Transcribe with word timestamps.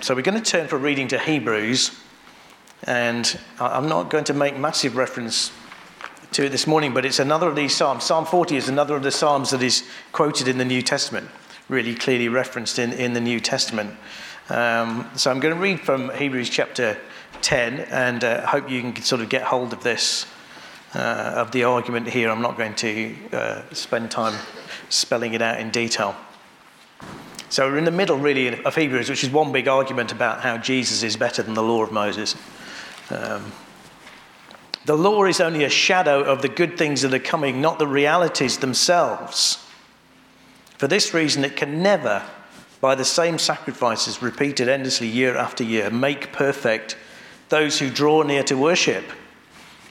So 0.00 0.14
we're 0.14 0.22
going 0.22 0.42
to 0.42 0.50
turn 0.50 0.68
for 0.68 0.76
reading 0.76 1.08
to 1.08 1.18
Hebrews, 1.18 1.90
and 2.84 3.38
I'm 3.58 3.88
not 3.88 4.10
going 4.10 4.24
to 4.24 4.34
make 4.34 4.56
massive 4.56 4.96
reference 4.96 5.52
to 6.32 6.44
it 6.44 6.50
this 6.50 6.66
morning, 6.66 6.92
but 6.92 7.04
it's 7.04 7.18
another 7.18 7.48
of 7.48 7.56
these 7.56 7.74
Psalms. 7.74 8.04
Psalm 8.04 8.26
40 8.26 8.56
is 8.56 8.68
another 8.68 8.96
of 8.96 9.02
the 9.02 9.10
Psalms 9.10 9.50
that 9.50 9.62
is 9.62 9.88
quoted 10.12 10.48
in 10.48 10.58
the 10.58 10.64
New 10.64 10.82
Testament, 10.82 11.28
really 11.68 11.94
clearly 11.94 12.28
referenced 12.28 12.78
in, 12.78 12.92
in 12.92 13.14
the 13.14 13.20
New 13.20 13.40
Testament. 13.40 13.94
Um, 14.50 15.08
so 15.14 15.30
I'm 15.30 15.40
going 15.40 15.54
to 15.54 15.60
read 15.60 15.80
from 15.80 16.10
Hebrews 16.10 16.50
chapter 16.50 16.98
10, 17.42 17.80
and 17.90 18.22
uh, 18.22 18.46
hope 18.46 18.68
you 18.68 18.80
can 18.80 18.96
sort 19.02 19.22
of 19.22 19.28
get 19.28 19.42
hold 19.42 19.72
of 19.72 19.82
this, 19.82 20.26
uh, 20.94 21.34
of 21.36 21.52
the 21.52 21.64
argument 21.64 22.08
here. 22.08 22.28
I'm 22.30 22.42
not 22.42 22.58
going 22.58 22.74
to 22.76 23.14
uh, 23.32 23.62
spend 23.72 24.10
time 24.10 24.38
spelling 24.88 25.34
it 25.34 25.42
out 25.42 25.60
in 25.60 25.70
detail. 25.70 26.16
So 27.56 27.70
we're 27.70 27.78
in 27.78 27.86
the 27.86 27.90
middle, 27.90 28.18
really, 28.18 28.62
of 28.64 28.74
Hebrews, 28.74 29.08
which 29.08 29.24
is 29.24 29.30
one 29.30 29.50
big 29.50 29.66
argument 29.66 30.12
about 30.12 30.42
how 30.42 30.58
Jesus 30.58 31.02
is 31.02 31.16
better 31.16 31.42
than 31.42 31.54
the 31.54 31.62
law 31.62 31.82
of 31.82 31.90
Moses. 31.90 32.36
Um, 33.08 33.50
the 34.84 34.94
law 34.94 35.24
is 35.24 35.40
only 35.40 35.64
a 35.64 35.70
shadow 35.70 36.22
of 36.22 36.42
the 36.42 36.50
good 36.50 36.76
things 36.76 37.00
that 37.00 37.14
are 37.14 37.18
coming, 37.18 37.62
not 37.62 37.78
the 37.78 37.86
realities 37.86 38.58
themselves. 38.58 39.66
For 40.76 40.86
this 40.86 41.14
reason, 41.14 41.46
it 41.46 41.56
can 41.56 41.82
never, 41.82 42.22
by 42.82 42.94
the 42.94 43.06
same 43.06 43.38
sacrifices 43.38 44.20
repeated 44.20 44.68
endlessly 44.68 45.06
year 45.06 45.34
after 45.34 45.64
year, 45.64 45.88
make 45.88 46.34
perfect 46.34 46.98
those 47.48 47.78
who 47.78 47.88
draw 47.88 48.20
near 48.20 48.42
to 48.42 48.54
worship. 48.58 49.06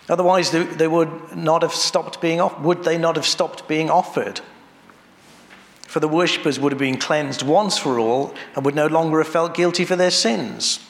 Otherwise, 0.07 0.51
they, 0.51 0.87
would 0.87 1.35
not 1.35 1.63
have 1.63 1.73
stopped 1.73 2.21
being 2.21 2.39
off- 2.39 2.59
would 2.59 2.83
they 2.83 2.99
not 2.99 3.15
have 3.15 3.25
stopped 3.25 3.67
being 3.67 3.89
offered? 3.89 4.41
For 5.95 6.01
the 6.01 6.09
worshippers 6.09 6.59
would 6.59 6.73
have 6.73 6.79
been 6.79 6.97
cleansed 6.97 7.41
once 7.41 7.77
for 7.77 7.99
all 7.99 8.35
and 8.53 8.65
would 8.65 8.75
no 8.75 8.87
longer 8.87 9.19
have 9.19 9.29
felt 9.29 9.55
guilty 9.55 9.85
for 9.85 9.95
their 9.95 10.11
sins. 10.11 10.81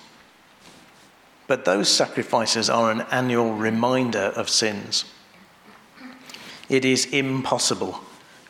But 1.45 1.63
those 1.63 1.89
sacrifices 1.89 2.71
are 2.71 2.89
an 2.89 3.01
annual 3.11 3.53
reminder 3.53 4.33
of 4.35 4.49
sins. 4.49 5.05
It 6.69 6.85
is 6.85 7.05
impossible 7.05 7.99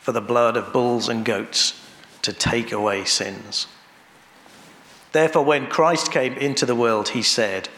for 0.00 0.12
the 0.12 0.22
blood 0.22 0.56
of 0.56 0.72
bulls 0.72 1.10
and 1.10 1.26
goats 1.26 1.78
to 2.22 2.32
take 2.32 2.72
away 2.72 3.04
sins. 3.04 3.66
Therefore, 5.12 5.44
when 5.44 5.66
Christ 5.66 6.10
came 6.10 6.32
into 6.38 6.64
the 6.64 6.74
world, 6.74 7.10
he 7.10 7.20
said, 7.20 7.68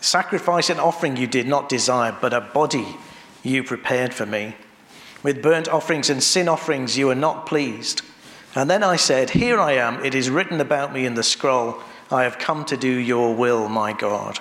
Sacrifice 0.00 0.68
and 0.68 0.80
offering 0.80 1.16
you 1.16 1.28
did 1.28 1.46
not 1.46 1.68
desire, 1.68 2.16
but 2.20 2.32
a 2.32 2.40
body 2.40 2.96
you 3.44 3.62
prepared 3.62 4.12
for 4.12 4.26
me. 4.26 4.56
With 5.22 5.42
burnt 5.42 5.68
offerings 5.68 6.08
and 6.08 6.22
sin 6.22 6.48
offerings 6.48 6.96
you 6.96 7.10
are 7.10 7.14
not 7.14 7.46
pleased. 7.46 8.02
And 8.54 8.68
then 8.68 8.82
I 8.82 8.96
said, 8.96 9.30
Here 9.30 9.60
I 9.60 9.72
am, 9.72 10.04
it 10.04 10.14
is 10.14 10.30
written 10.30 10.60
about 10.60 10.92
me 10.92 11.06
in 11.06 11.14
the 11.14 11.22
scroll, 11.22 11.78
I 12.10 12.24
have 12.24 12.38
come 12.38 12.64
to 12.66 12.76
do 12.76 12.88
your 12.88 13.34
will, 13.34 13.68
my 13.68 13.92
God. 13.92 14.40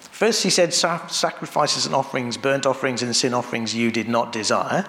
First, 0.00 0.42
he 0.42 0.50
said, 0.50 0.72
Sacrifices 0.72 1.84
and 1.84 1.94
offerings, 1.94 2.38
burnt 2.38 2.64
offerings 2.64 3.02
and 3.02 3.14
sin 3.14 3.34
offerings 3.34 3.74
you 3.74 3.90
did 3.90 4.08
not 4.08 4.32
desire, 4.32 4.86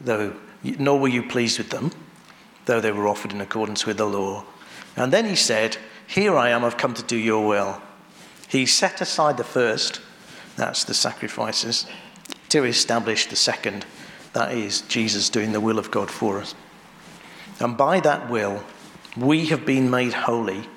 though, 0.00 0.34
nor 0.62 0.98
were 0.98 1.08
you 1.08 1.22
pleased 1.22 1.58
with 1.58 1.68
them, 1.68 1.90
though 2.64 2.80
they 2.80 2.92
were 2.92 3.06
offered 3.06 3.32
in 3.32 3.42
accordance 3.42 3.84
with 3.84 3.98
the 3.98 4.06
law. 4.06 4.44
And 4.96 5.12
then 5.12 5.26
he 5.26 5.36
said, 5.36 5.76
Here 6.06 6.34
I 6.34 6.48
am, 6.48 6.64
I've 6.64 6.78
come 6.78 6.94
to 6.94 7.02
do 7.02 7.18
your 7.18 7.46
will. 7.46 7.82
He 8.48 8.64
set 8.64 9.02
aside 9.02 9.36
the 9.36 9.44
first, 9.44 10.00
that's 10.56 10.84
the 10.84 10.94
sacrifices, 10.94 11.84
to 12.50 12.64
establish 12.64 13.26
the 13.26 13.36
second, 13.36 13.84
that 14.32 14.52
is, 14.52 14.82
Jesus 14.82 15.28
doing 15.28 15.52
the 15.52 15.60
will 15.60 15.78
of 15.78 15.90
God 15.90 16.10
for 16.10 16.38
us. 16.38 16.54
And 17.58 17.76
by 17.76 18.00
that 18.00 18.28
will, 18.30 18.62
we 19.16 19.46
have 19.46 19.64
been 19.64 19.90
made 19.90 20.12
holy 20.12 20.68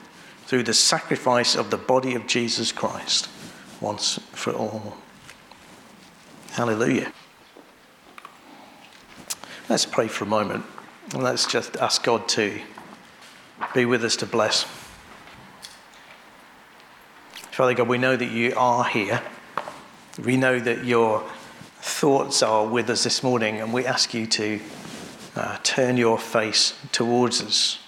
through 0.46 0.64
the 0.64 0.74
sacrifice 0.74 1.56
of 1.56 1.70
the 1.70 1.78
body 1.78 2.16
of 2.16 2.26
Jesus 2.26 2.72
Christ 2.72 3.30
once 3.82 4.20
for 4.32 4.54
all. 4.54 4.98
Hallelujah. 6.52 7.12
Let's 9.70 9.86
pray 9.86 10.08
for 10.08 10.24
a 10.24 10.28
moment 10.28 10.66
and 11.14 11.22
let's 11.22 11.46
just 11.46 11.78
ask 11.78 12.04
God 12.04 12.28
to 12.30 12.60
be 13.76 13.86
with 13.86 14.04
us 14.04 14.16
to 14.18 14.26
bless. 14.26 14.66
Father 17.52 17.74
God, 17.74 17.88
we 17.88 17.98
know 17.98 18.16
that 18.16 18.32
you 18.32 18.54
are 18.56 18.86
here. 18.86 19.22
We 20.24 20.38
know 20.38 20.60
that 20.60 20.86
your 20.86 21.24
thoughts 21.90 22.42
are 22.44 22.66
with 22.66 22.90
us 22.90 23.04
this 23.04 23.24
morning, 23.24 23.60
and 23.60 23.74
we 23.74 23.86
ask 23.86 24.14
you 24.14 24.26
to 24.28 24.60
uh, 25.36 25.58
turn 25.64 25.98
your 25.98 26.18
face 26.18 26.74
towards 26.92 27.42
us. 27.42 27.80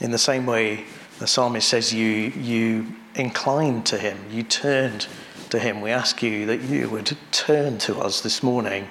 In 0.00 0.10
the 0.10 0.18
same 0.18 0.46
way, 0.46 0.84
the 1.18 1.26
psalmist 1.26 1.68
says, 1.68 1.92
you, 1.92 2.06
you 2.08 2.86
inclined 3.14 3.86
to 3.86 3.98
him, 3.98 4.18
you 4.30 4.42
turned 4.42 5.06
to 5.50 5.58
him. 5.58 5.80
We 5.80 5.90
ask 5.90 6.22
you 6.22 6.46
that 6.46 6.62
you 6.62 6.88
would 6.90 7.16
turn 7.32 7.78
to 7.78 7.98
us 7.98 8.20
this 8.20 8.42
morning 8.42 8.88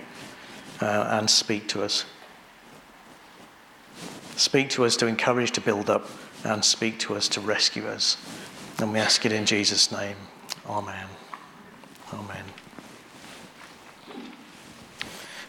uh, 0.81 1.17
and 1.19 1.29
speak 1.29 1.67
to 1.69 1.83
us. 1.83 2.05
Speak 4.35 4.69
to 4.71 4.85
us 4.85 4.97
to 4.97 5.07
encourage, 5.07 5.51
to 5.51 5.61
build 5.61 5.89
up, 5.89 6.09
and 6.43 6.63
speak 6.65 6.99
to 6.99 7.15
us 7.15 7.27
to 7.29 7.41
rescue 7.41 7.85
us. 7.85 8.17
And 8.79 8.91
we 8.91 8.99
ask 8.99 9.25
it 9.25 9.31
in 9.31 9.45
Jesus' 9.45 9.91
name. 9.91 10.17
Amen. 10.67 11.07
Amen. 12.13 12.52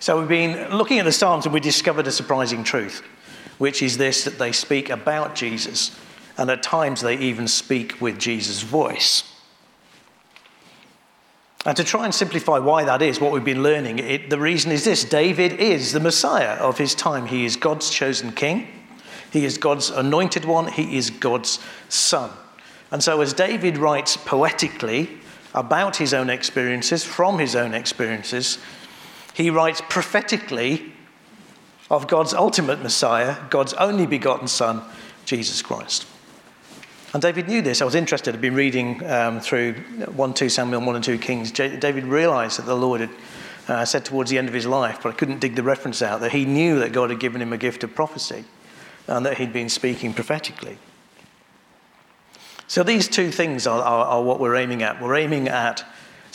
So 0.05 0.19
we've 0.19 0.29
been 0.29 0.69
looking 0.69 0.99
at 0.99 1.07
the 1.07 1.13
Psalms 1.13 1.47
and 1.47 1.55
we 1.55 1.61
discovered 1.61 2.07
a 2.07 2.13
surprising 2.13 2.63
truth, 2.63 3.03
which 3.57 3.83
is 3.83 3.97
this 3.97 4.25
that 4.25 4.39
they 4.39 4.53
speak 4.53 4.91
about 4.91 5.35
Jesus, 5.35 5.99
and 6.37 6.51
at 6.51 6.63
times 6.63 7.01
they 7.01 7.17
even 7.17 7.49
speak 7.49 8.03
with 8.03 8.19
Jesus' 8.19 8.61
voice. 8.61 9.25
And 11.65 11.75
to 11.79 11.85
try 11.85 12.05
and 12.05 12.15
simplify 12.15 12.59
why 12.59 12.85
that 12.85 13.01
is, 13.01 13.19
what 13.19 13.33
we've 13.33 13.47
been 13.47 13.63
learning, 13.63 13.99
it, 13.99 14.29
the 14.29 14.39
reason 14.39 14.73
is 14.73 14.85
this 14.85 15.05
David 15.05 15.55
is 15.55 15.93
the 15.93 16.01
Messiah 16.01 16.57
of 16.57 16.77
his 16.77 16.95
time. 16.95 17.25
He 17.25 17.47
is 17.47 17.57
God's 17.57 17.89
chosen 17.89 18.33
king, 18.33 18.69
he 19.33 19.47
is 19.47 19.57
God's 19.57 19.89
anointed 19.89 20.45
one, 20.45 20.71
he 20.71 20.99
is 20.99 21.09
God's 21.09 21.61
son. 21.89 22.31
And 22.91 23.03
so, 23.03 23.23
as 23.23 23.33
David 23.33 23.79
writes 23.79 24.19
poetically 24.19 25.09
about 25.55 25.97
his 25.97 26.13
own 26.13 26.29
experiences, 26.29 27.05
from 27.05 27.39
his 27.39 27.57
own 27.57 27.73
experiences, 27.73 28.59
he 29.35 29.51
writes 29.51 29.83
prophetically 29.89 30.93
of 31.91 32.09
God's 32.09 32.33
ultimate 32.33 32.83
Messiah, 32.83 33.37
God's 33.51 33.75
only 33.75 34.07
begotten 34.07 34.49
Son, 34.49 34.83
Jesus 35.27 35.61
Christ. 35.61 36.07
And 37.13 37.23
David 37.23 37.47
knew 37.47 37.61
this. 37.61 37.83
I 37.83 37.85
was 37.85 37.95
interested. 37.95 38.35
I'd 38.35 38.41
been 38.41 38.55
reading 38.55 39.05
um, 39.05 39.41
through 39.41 39.75
1 39.75 40.35
2 40.35 40.49
Samuel, 40.49 40.81
1 40.81 40.97
and 40.97 41.05
2 41.05 41.19
Kings. 41.19 41.53
J- 41.53 41.77
David 41.77 42.05
realized 42.05 42.59
that 42.59 42.67
the 42.67 42.75
Lord 42.75 43.01
had 43.01 43.11
uh, 43.69 43.85
said 43.85 44.05
towards 44.05 44.31
the 44.31 44.39
end 44.39 44.49
of 44.49 44.55
his 44.55 44.67
life, 44.67 45.01
but 45.03 45.11
I 45.11 45.17
couldn't 45.17 45.41
dig 45.41 45.55
the 45.55 45.63
reference 45.63 46.03
out, 46.03 46.21
that 46.21 46.33
he 46.33 46.45
knew 46.45 46.79
that 46.81 46.93
God 46.93 47.11
had 47.11 47.21
given 47.21 47.43
him 47.43 47.53
a 47.53 47.59
gift 47.59 47.85
of 47.85 47.95
prophecy 47.95 48.45
and 49.07 49.27
that 49.27 49.39
he'd 49.39 49.53
been 49.53 49.69
speaking 49.69 50.15
prophetically. 50.15 50.79
So 52.67 52.83
these 52.83 53.09
two 53.09 53.31
things 53.31 53.67
are, 53.67 53.83
are, 53.83 54.07
are 54.07 54.23
what 54.23 54.41
we're 54.41 54.57
aiming 54.57 54.83
at. 54.83 55.01
We're 55.01 55.17
aiming 55.17 55.49
at 55.49 55.85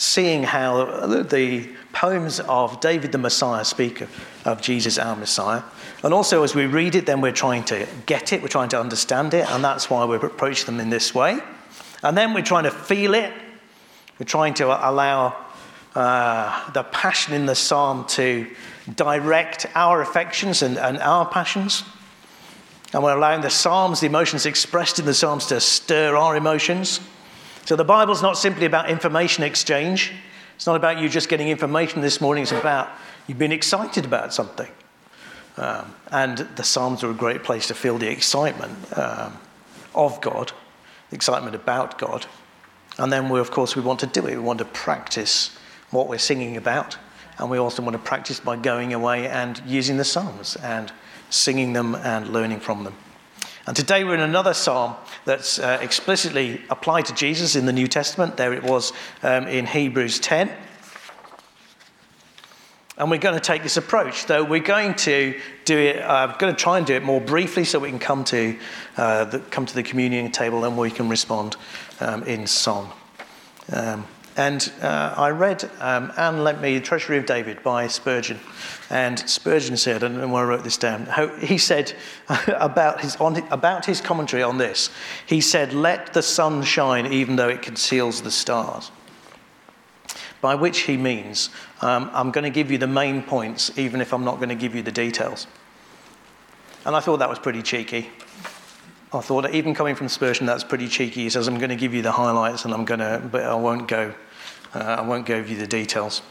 seeing 0.00 0.42
how 0.42 0.82
the 1.24 1.68
poems 1.92 2.40
of 2.40 2.80
David 2.80 3.12
the 3.12 3.18
Messiah 3.18 3.66
speak 3.66 4.02
of 4.46 4.62
Jesus 4.62 4.98
our 4.98 5.14
Messiah. 5.14 5.62
And 6.02 6.14
also, 6.14 6.42
as 6.42 6.54
we 6.54 6.64
read 6.64 6.94
it, 6.94 7.04
then 7.04 7.20
we're 7.20 7.32
trying 7.32 7.64
to 7.64 7.86
get 8.06 8.32
it, 8.32 8.40
we're 8.40 8.48
trying 8.48 8.70
to 8.70 8.80
understand 8.80 9.34
it, 9.34 9.46
and 9.50 9.62
that's 9.62 9.90
why 9.90 10.06
we 10.06 10.16
approach 10.16 10.64
them 10.64 10.80
in 10.80 10.88
this 10.88 11.14
way. 11.14 11.38
And 12.02 12.16
then 12.16 12.32
we're 12.32 12.40
trying 12.40 12.64
to 12.64 12.70
feel 12.70 13.12
it, 13.12 13.30
we're 14.18 14.24
trying 14.24 14.54
to 14.54 14.68
allow 14.68 15.36
uh, 15.94 16.72
the 16.72 16.84
passion 16.84 17.34
in 17.34 17.44
the 17.44 17.54
psalm 17.54 18.06
to 18.06 18.46
direct 18.94 19.66
our 19.74 20.00
affections 20.00 20.62
and, 20.62 20.78
and 20.78 20.96
our 20.96 21.26
passions. 21.26 21.84
And 22.94 23.02
we're 23.02 23.18
allowing 23.18 23.42
the 23.42 23.50
psalms, 23.50 24.00
the 24.00 24.06
emotions 24.06 24.46
expressed 24.46 24.98
in 24.98 25.04
the 25.04 25.12
psalms, 25.12 25.44
to 25.48 25.60
stir 25.60 26.16
our 26.16 26.36
emotions. 26.36 27.00
So 27.64 27.76
the 27.76 27.84
Bible's 27.84 28.22
not 28.22 28.36
simply 28.36 28.66
about 28.66 28.90
information 28.90 29.44
exchange. 29.44 30.12
It's 30.56 30.66
not 30.66 30.76
about 30.76 30.98
you 30.98 31.08
just 31.08 31.28
getting 31.28 31.48
information 31.48 32.00
this 32.00 32.20
morning. 32.20 32.42
It's 32.42 32.52
about 32.52 32.90
you've 33.26 33.38
been 33.38 33.52
excited 33.52 34.04
about 34.04 34.34
something. 34.34 34.68
Um, 35.56 35.94
and 36.10 36.38
the 36.38 36.62
Psalms 36.62 37.04
are 37.04 37.10
a 37.10 37.14
great 37.14 37.44
place 37.44 37.66
to 37.68 37.74
feel 37.74 37.98
the 37.98 38.10
excitement 38.10 38.98
um, 38.98 39.38
of 39.94 40.20
God, 40.20 40.52
the 41.10 41.16
excitement 41.16 41.54
about 41.54 41.98
God. 41.98 42.26
And 42.98 43.12
then, 43.12 43.28
we, 43.28 43.40
of 43.40 43.50
course, 43.50 43.76
we 43.76 43.82
want 43.82 44.00
to 44.00 44.06
do 44.06 44.26
it. 44.26 44.36
We 44.36 44.42
want 44.42 44.58
to 44.58 44.64
practice 44.64 45.56
what 45.90 46.08
we're 46.08 46.18
singing 46.18 46.56
about. 46.56 46.96
And 47.38 47.50
we 47.50 47.58
also 47.58 47.82
want 47.82 47.94
to 47.94 48.02
practice 48.02 48.40
by 48.40 48.56
going 48.56 48.92
away 48.92 49.26
and 49.28 49.62
using 49.66 49.96
the 49.96 50.04
Psalms 50.04 50.56
and 50.56 50.92
singing 51.30 51.72
them 51.72 51.94
and 51.94 52.28
learning 52.28 52.60
from 52.60 52.84
them. 52.84 52.94
And 53.70 53.76
today 53.76 54.02
we're 54.02 54.14
in 54.14 54.20
another 54.20 54.52
psalm 54.52 54.96
that's 55.24 55.60
uh, 55.60 55.78
explicitly 55.80 56.60
applied 56.70 57.04
to 57.04 57.14
Jesus 57.14 57.54
in 57.54 57.66
the 57.66 57.72
New 57.72 57.86
Testament. 57.86 58.36
There 58.36 58.52
it 58.52 58.64
was 58.64 58.92
um, 59.22 59.46
in 59.46 59.64
Hebrews 59.64 60.18
10. 60.18 60.50
And 62.98 63.12
we're 63.12 63.18
going 63.18 63.36
to 63.36 63.40
take 63.40 63.62
this 63.62 63.76
approach, 63.76 64.26
though 64.26 64.42
we're 64.42 64.58
going 64.58 64.94
to 64.94 65.38
do 65.66 65.78
it, 65.78 66.02
I'm 66.02 66.30
uh, 66.30 66.36
going 66.36 66.52
to 66.52 66.60
try 66.60 66.78
and 66.78 66.86
do 66.86 66.94
it 66.94 67.04
more 67.04 67.20
briefly 67.20 67.62
so 67.62 67.78
we 67.78 67.90
can 67.90 68.00
come 68.00 68.24
to, 68.24 68.58
uh, 68.96 69.26
the, 69.26 69.38
come 69.38 69.66
to 69.66 69.74
the 69.76 69.84
communion 69.84 70.32
table 70.32 70.64
and 70.64 70.76
we 70.76 70.90
can 70.90 71.08
respond 71.08 71.54
um, 72.00 72.24
in 72.24 72.48
song. 72.48 72.92
Um, 73.70 74.04
and 74.40 74.72
uh, 74.80 75.12
I 75.18 75.28
read 75.28 75.70
um, 75.80 76.14
Anne 76.16 76.42
lent 76.42 76.62
me 76.62 76.80
Treasury 76.80 77.18
of 77.18 77.26
David 77.26 77.62
by 77.62 77.86
Spurgeon. 77.88 78.40
And 78.88 79.18
Spurgeon 79.18 79.76
said, 79.76 80.02
and 80.02 80.18
I 80.18 80.42
wrote 80.42 80.64
this 80.64 80.78
down, 80.78 81.06
he 81.40 81.58
said 81.58 81.92
about 82.48 83.02
his, 83.02 83.16
on, 83.16 83.36
about 83.52 83.84
his 83.84 84.00
commentary 84.00 84.42
on 84.42 84.56
this, 84.56 84.88
he 85.26 85.42
said, 85.42 85.74
Let 85.74 86.14
the 86.14 86.22
sun 86.22 86.62
shine 86.62 87.12
even 87.12 87.36
though 87.36 87.50
it 87.50 87.60
conceals 87.60 88.22
the 88.22 88.30
stars. 88.30 88.90
By 90.40 90.54
which 90.54 90.80
he 90.80 90.96
means, 90.96 91.50
um, 91.82 92.10
I'm 92.14 92.30
going 92.30 92.44
to 92.44 92.50
give 92.50 92.70
you 92.70 92.78
the 92.78 92.86
main 92.86 93.22
points 93.22 93.78
even 93.78 94.00
if 94.00 94.14
I'm 94.14 94.24
not 94.24 94.36
going 94.36 94.48
to 94.48 94.54
give 94.54 94.74
you 94.74 94.80
the 94.80 94.90
details. 94.90 95.46
And 96.86 96.96
I 96.96 97.00
thought 97.00 97.18
that 97.18 97.28
was 97.28 97.38
pretty 97.38 97.60
cheeky. 97.60 98.08
I 99.12 99.20
thought 99.20 99.50
even 99.50 99.74
coming 99.74 99.96
from 99.96 100.08
Spurgeon, 100.08 100.46
that's 100.46 100.64
pretty 100.64 100.88
cheeky. 100.88 101.24
He 101.24 101.30
says, 101.30 101.46
I'm 101.46 101.58
going 101.58 101.68
to 101.68 101.76
give 101.76 101.92
you 101.92 102.00
the 102.00 102.12
highlights 102.12 102.64
and 102.64 102.72
I'm 102.72 102.86
going 102.86 103.00
to, 103.00 103.20
but 103.30 103.42
I 103.42 103.54
won't 103.54 103.86
go, 103.86 104.14
I 104.74 105.02
won't 105.02 105.26
give 105.26 105.50
you 105.50 105.56
the 105.56 105.66
details. 105.66 106.22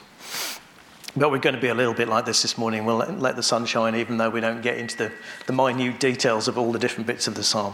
But 1.15 1.31
we're 1.31 1.39
going 1.39 1.55
to 1.55 1.61
be 1.61 1.69
a 1.69 1.73
little 1.73 1.93
bit 1.93 2.07
like 2.07 2.25
this 2.25 2.41
this 2.43 2.57
morning. 2.57 2.85
We'll 2.85 2.97
let, 2.97 3.19
let 3.19 3.35
the 3.35 3.43
sun 3.43 3.65
shine, 3.65 3.95
even 3.95 4.17
though 4.17 4.29
we 4.29 4.41
don't 4.41 4.61
get 4.61 4.77
into 4.77 4.95
the, 4.95 5.11
the 5.47 5.53
minute 5.53 5.99
details 5.99 6.47
of 6.47 6.57
all 6.57 6.71
the 6.71 6.79
different 6.79 7.07
bits 7.07 7.27
of 7.27 7.35
the 7.35 7.43
psalm. 7.43 7.73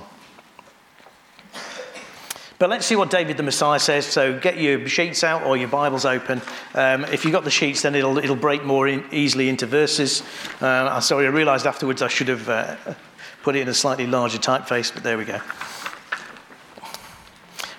But 2.58 2.70
let's 2.70 2.86
see 2.86 2.96
what 2.96 3.10
David 3.10 3.36
the 3.36 3.44
Messiah 3.44 3.80
says. 3.80 4.06
So 4.06 4.40
get 4.40 4.58
your 4.58 4.88
sheets 4.88 5.26
out 5.26 5.44
or 5.44 5.58
your 5.58 5.68
Bibles 5.68 6.06
open. 6.06 6.42
Um, 6.74 7.04
if 7.06 7.26
you've 7.26 7.34
got 7.34 7.44
the 7.44 7.52
sheets, 7.52 7.82
then 7.82 7.96
it'll, 7.96 8.18
it'll 8.18 8.38
break 8.38 8.64
more 8.64 8.88
in, 8.88 9.04
easily 9.12 9.50
into 9.50 9.66
verses. 9.66 10.24
Uh, 10.62 11.00
sorry, 11.02 11.26
I 11.26 11.30
realised 11.30 11.68
afterwards 11.68 12.02
I 12.02 12.08
should 12.08 12.30
have 12.30 12.48
uh, 12.48 12.78
put 13.44 13.58
it 13.58 13.60
in 13.60 13.68
a 13.68 13.74
slightly 13.74 14.08
larger 14.08 14.38
typeface, 14.38 14.94
but 14.94 15.04
there 15.04 15.18
we 15.18 15.26
go. 15.26 15.42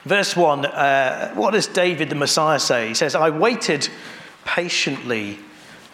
Verse 0.07 0.37
1 0.37 0.67
uh, 0.67 1.35
What 1.35 1.51
does 1.51 1.67
David 1.67 2.09
the 2.09 2.15
Messiah 2.15 2.59
say? 2.59 2.89
He 2.89 2.95
says, 2.95 3.15
I 3.15 3.31
waited 3.31 3.89
patiently 4.45 5.39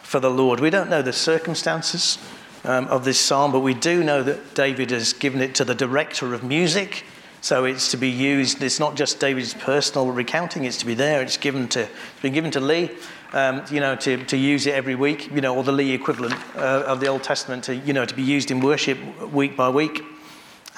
for 0.03 0.21
the 0.21 0.31
Lord. 0.31 0.61
We 0.61 0.71
don't 0.71 0.91
know 0.91 1.03
the 1.03 1.13
circumstances 1.13 2.19
um, 2.65 2.87
of 2.89 3.05
this 3.05 3.19
psalm, 3.19 3.51
but 3.51 3.61
we 3.61 3.75
do 3.75 4.05
know 4.05 4.23
that 4.23 4.55
David 4.55 4.91
has 4.91 5.13
given 5.13 5.41
it 5.41 5.55
to 5.57 5.65
the 5.65 5.75
director 5.75 6.35
of 6.35 6.45
music. 6.45 7.05
So 7.41 7.65
it's 7.65 7.91
to 7.91 7.97
be 7.97 8.11
used, 8.11 8.63
it's 8.63 8.79
not 8.79 8.95
just 8.95 9.19
David's 9.19 9.55
personal 9.55 10.13
recounting, 10.13 10.65
it's 10.65 10.77
to 10.77 10.87
be 10.87 10.95
there, 10.95 11.23
it's 11.23 11.37
given 11.37 11.67
to, 11.69 11.81
it's 11.81 12.21
been 12.23 12.35
given 12.35 12.53
to 12.53 12.61
Lee 12.61 12.91
um, 13.33 13.63
you 13.71 13.81
know, 13.81 13.97
to, 13.97 14.25
to 14.27 14.37
use 14.37 14.67
it 14.67 14.75
every 14.75 14.95
week, 14.95 15.31
you 15.33 15.41
know, 15.41 15.57
or 15.57 15.65
the 15.65 15.73
Lee 15.73 15.93
equivalent 15.93 16.35
uh, 16.57 16.85
of 16.87 17.01
the 17.01 17.07
Old 17.07 17.23
Testament, 17.23 17.65
to, 17.65 17.77
you 17.77 17.93
know, 17.93 18.05
to 18.05 18.15
be 18.15 18.23
used 18.23 18.51
in 18.51 18.61
worship 18.61 18.99
week 19.33 19.57
by 19.57 19.69
week. 19.69 20.03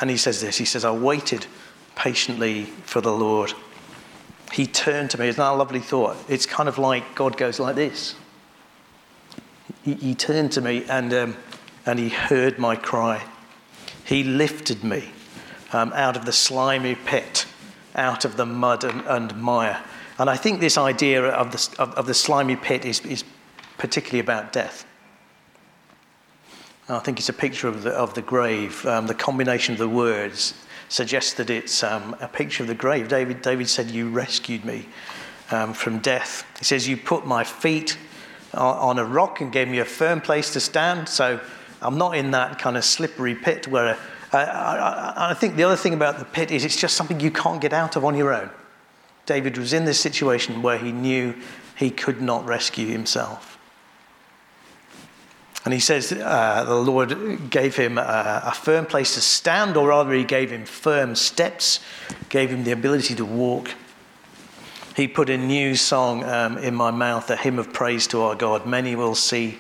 And 0.00 0.10
he 0.10 0.16
says 0.16 0.40
this, 0.40 0.56
he 0.56 0.64
says, 0.64 0.84
I 0.84 0.92
waited 0.92 1.46
patiently 1.96 2.64
for 2.64 3.00
the 3.00 3.12
Lord. 3.12 3.52
He 4.52 4.66
turned 4.66 5.10
to 5.10 5.18
me. 5.18 5.28
Isn't 5.28 5.38
that 5.38 5.52
a 5.52 5.56
lovely 5.56 5.80
thought? 5.80 6.16
It's 6.28 6.46
kind 6.46 6.68
of 6.68 6.78
like 6.78 7.14
God 7.14 7.36
goes 7.36 7.58
like 7.58 7.74
this. 7.74 8.14
He, 9.82 9.94
he 9.94 10.14
turned 10.14 10.52
to 10.52 10.60
me 10.60 10.84
and, 10.88 11.12
um, 11.12 11.36
and 11.86 11.98
he 11.98 12.08
heard 12.08 12.58
my 12.58 12.76
cry. 12.76 13.24
He 14.04 14.22
lifted 14.22 14.84
me 14.84 15.10
um, 15.72 15.92
out 15.94 16.16
of 16.16 16.24
the 16.24 16.32
slimy 16.32 16.94
pit, 16.94 17.46
out 17.94 18.24
of 18.24 18.36
the 18.36 18.46
mud 18.46 18.84
and, 18.84 19.02
and 19.06 19.36
mire 19.40 19.82
and 20.18 20.30
I 20.30 20.36
think 20.36 20.60
this 20.60 20.78
idea 20.78 21.24
of 21.24 21.50
the, 21.50 21.82
of, 21.82 21.94
of 21.94 22.06
the 22.06 22.14
slimy 22.14 22.56
pit 22.56 22.84
is, 22.84 23.00
is 23.00 23.24
particularly 23.78 24.20
about 24.20 24.52
death. 24.52 24.86
I 26.88 26.98
think 26.98 27.18
it's 27.18 27.30
a 27.30 27.34
picture 27.34 27.66
of 27.66 27.82
the, 27.82 27.90
of 27.90 28.14
the 28.14 28.22
grave. 28.22 28.84
Um, 28.86 29.06
the 29.06 29.14
combination 29.14 29.72
of 29.72 29.78
the 29.78 29.88
words 29.88 30.54
suggests 30.88 31.34
that 31.34 31.50
it's 31.50 31.82
um, 31.82 32.16
a 32.20 32.28
picture 32.28 32.62
of 32.62 32.68
the 32.68 32.74
grave. 32.74 33.08
David, 33.08 33.42
David 33.42 33.68
said, 33.68 33.90
You 33.90 34.08
rescued 34.08 34.64
me 34.64 34.86
um, 35.50 35.74
from 35.74 35.98
death. 35.98 36.46
He 36.58 36.64
says, 36.64 36.88
You 36.88 36.96
put 36.96 37.26
my 37.26 37.44
feet 37.44 37.98
on, 38.52 38.76
on, 38.76 38.98
a 38.98 39.04
rock 39.04 39.40
and 39.40 39.52
gave 39.52 39.68
me 39.68 39.78
a 39.78 39.84
firm 39.84 40.20
place 40.20 40.52
to 40.52 40.60
stand. 40.60 41.08
So 41.08 41.40
I'm 41.82 41.98
not 41.98 42.16
in 42.16 42.30
that 42.32 42.58
kind 42.58 42.76
of 42.76 42.84
slippery 42.84 43.34
pit 43.34 43.68
where. 43.68 43.98
Uh, 44.32 44.36
I, 44.36 45.30
I 45.30 45.34
think 45.34 45.54
the 45.54 45.62
other 45.62 45.76
thing 45.76 45.94
about 45.94 46.18
the 46.18 46.24
pit 46.24 46.50
is 46.50 46.64
it's 46.64 46.76
just 46.76 46.96
something 46.96 47.20
you 47.20 47.30
can't 47.30 47.60
get 47.60 47.72
out 47.72 47.94
of 47.94 48.04
on 48.04 48.16
your 48.16 48.34
own. 48.34 48.50
David 49.26 49.56
was 49.56 49.72
in 49.72 49.84
this 49.84 50.00
situation 50.00 50.60
where 50.60 50.76
he 50.76 50.90
knew 50.90 51.34
he 51.76 51.90
could 51.90 52.20
not 52.20 52.44
rescue 52.44 52.88
himself. 52.88 53.53
And 55.64 55.72
he 55.72 55.80
says 55.80 56.12
uh, 56.12 56.64
the 56.64 56.74
Lord 56.74 57.50
gave 57.50 57.74
him 57.74 57.96
a, 57.96 58.42
a, 58.44 58.52
firm 58.52 58.84
place 58.84 59.14
to 59.14 59.22
stand, 59.22 59.78
or 59.78 59.88
rather, 59.88 60.12
he 60.12 60.24
gave 60.24 60.50
him 60.50 60.66
firm 60.66 61.14
steps, 61.14 61.80
gave 62.28 62.50
him 62.50 62.64
the 62.64 62.72
ability 62.72 63.14
to 63.14 63.24
walk. 63.24 63.70
He 64.94 65.08
put 65.08 65.30
a 65.30 65.38
new 65.38 65.74
song 65.74 66.22
um, 66.24 66.58
in 66.58 66.74
my 66.74 66.90
mouth, 66.90 67.30
a 67.30 67.36
hymn 67.36 67.58
of 67.58 67.72
praise 67.72 68.06
to 68.08 68.20
our 68.22 68.34
God. 68.34 68.66
Many 68.66 68.94
will 68.94 69.14
see 69.14 69.58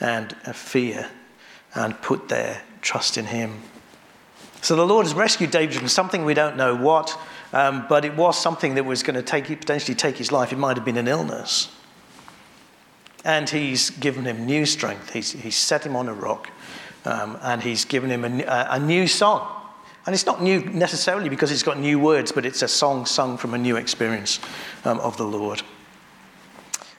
and 0.00 0.32
fear 0.52 1.08
and 1.74 2.00
put 2.02 2.28
their 2.28 2.62
trust 2.82 3.16
in 3.16 3.26
him. 3.26 3.62
So 4.62 4.74
the 4.74 4.86
Lord 4.86 5.06
has 5.06 5.14
rescued 5.14 5.52
David 5.52 5.76
from 5.76 5.88
something 5.88 6.24
we 6.24 6.34
don't 6.34 6.56
know 6.56 6.74
what, 6.74 7.16
um, 7.52 7.86
but 7.88 8.04
it 8.04 8.16
was 8.16 8.36
something 8.36 8.74
that 8.74 8.84
was 8.84 9.04
going 9.04 9.14
to 9.14 9.22
take, 9.22 9.46
potentially 9.46 9.94
take 9.94 10.16
his 10.16 10.32
life. 10.32 10.52
It 10.52 10.58
might 10.58 10.76
have 10.76 10.84
been 10.84 10.96
an 10.96 11.06
illness. 11.08 11.70
And 13.26 13.50
he's 13.50 13.90
given 13.90 14.24
him 14.24 14.46
new 14.46 14.64
strength. 14.64 15.12
He's, 15.12 15.32
he's 15.32 15.56
set 15.56 15.84
him 15.84 15.96
on 15.96 16.08
a 16.08 16.14
rock 16.14 16.48
um, 17.04 17.36
and 17.42 17.60
he's 17.60 17.84
given 17.84 18.08
him 18.08 18.24
a, 18.24 18.66
a, 18.70 18.78
new 18.78 19.08
song. 19.08 19.52
And 20.06 20.14
it's 20.14 20.26
not 20.26 20.40
new 20.40 20.60
necessarily 20.60 21.28
because 21.28 21.50
it's 21.50 21.64
got 21.64 21.76
new 21.76 21.98
words, 21.98 22.30
but 22.30 22.46
it's 22.46 22.62
a 22.62 22.68
song 22.68 23.04
sung 23.04 23.36
from 23.36 23.52
a 23.52 23.58
new 23.58 23.76
experience 23.76 24.38
um, 24.84 25.00
of 25.00 25.16
the 25.16 25.24
Lord. 25.24 25.62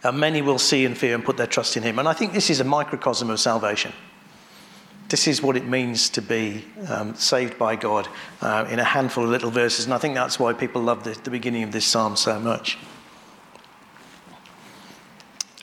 And 0.03 0.19
many 0.19 0.41
will 0.41 0.59
see 0.59 0.83
and 0.83 0.97
fear 0.97 1.15
and 1.15 1.23
put 1.23 1.37
their 1.37 1.47
trust 1.47 1.77
in 1.77 1.83
him. 1.83 1.97
And 1.97 2.09
I 2.09 2.13
think 2.13 2.33
this 2.33 2.49
is 2.49 2.59
a 2.59 2.65
microcosm 2.65 3.29
of 3.29 3.39
salvation. 3.39 3.93
This 5.07 5.27
is 5.29 5.41
what 5.41 5.55
it 5.55 5.65
means 5.65 6.09
to 6.09 6.21
be 6.21 6.65
um, 6.89 7.15
saved 7.15 7.57
by 7.57 7.77
God 7.77 8.09
uh, 8.41 8.67
in 8.69 8.79
a 8.79 8.83
handful 8.83 9.23
of 9.23 9.29
little 9.29 9.51
verses. 9.51 9.85
And 9.85 9.93
I 9.93 9.97
think 9.97 10.13
that's 10.13 10.37
why 10.37 10.51
people 10.51 10.81
love 10.81 11.05
the, 11.05 11.11
the 11.23 11.31
beginning 11.31 11.63
of 11.63 11.71
this 11.71 11.85
psalm 11.85 12.17
so 12.17 12.37
much. 12.37 12.77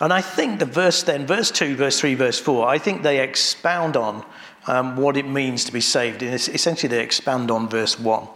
And 0.05 0.12
I 0.12 0.21
think 0.21 0.59
the 0.59 0.67
verse 0.67 1.03
then, 1.03 1.27
verse 1.27 1.51
2, 1.51 1.77
verse 1.77 1.99
3, 1.99 2.15
verse 2.15 2.39
4, 2.39 2.69
I 2.69 2.77
think 2.77 3.03
they 3.03 3.21
expound 3.21 3.97
on 3.97 4.23
um, 4.67 4.99
what 4.99 5.17
it 5.17 5.27
means 5.27 5.65
to 5.65 5.73
be 5.73 5.81
saved. 5.81 6.23
And 6.23 6.35
essentially, 6.35 6.91
they 6.91 7.03
expand 7.03 7.51
on 7.51 7.71
verse 7.71 7.99
1. 7.99 8.29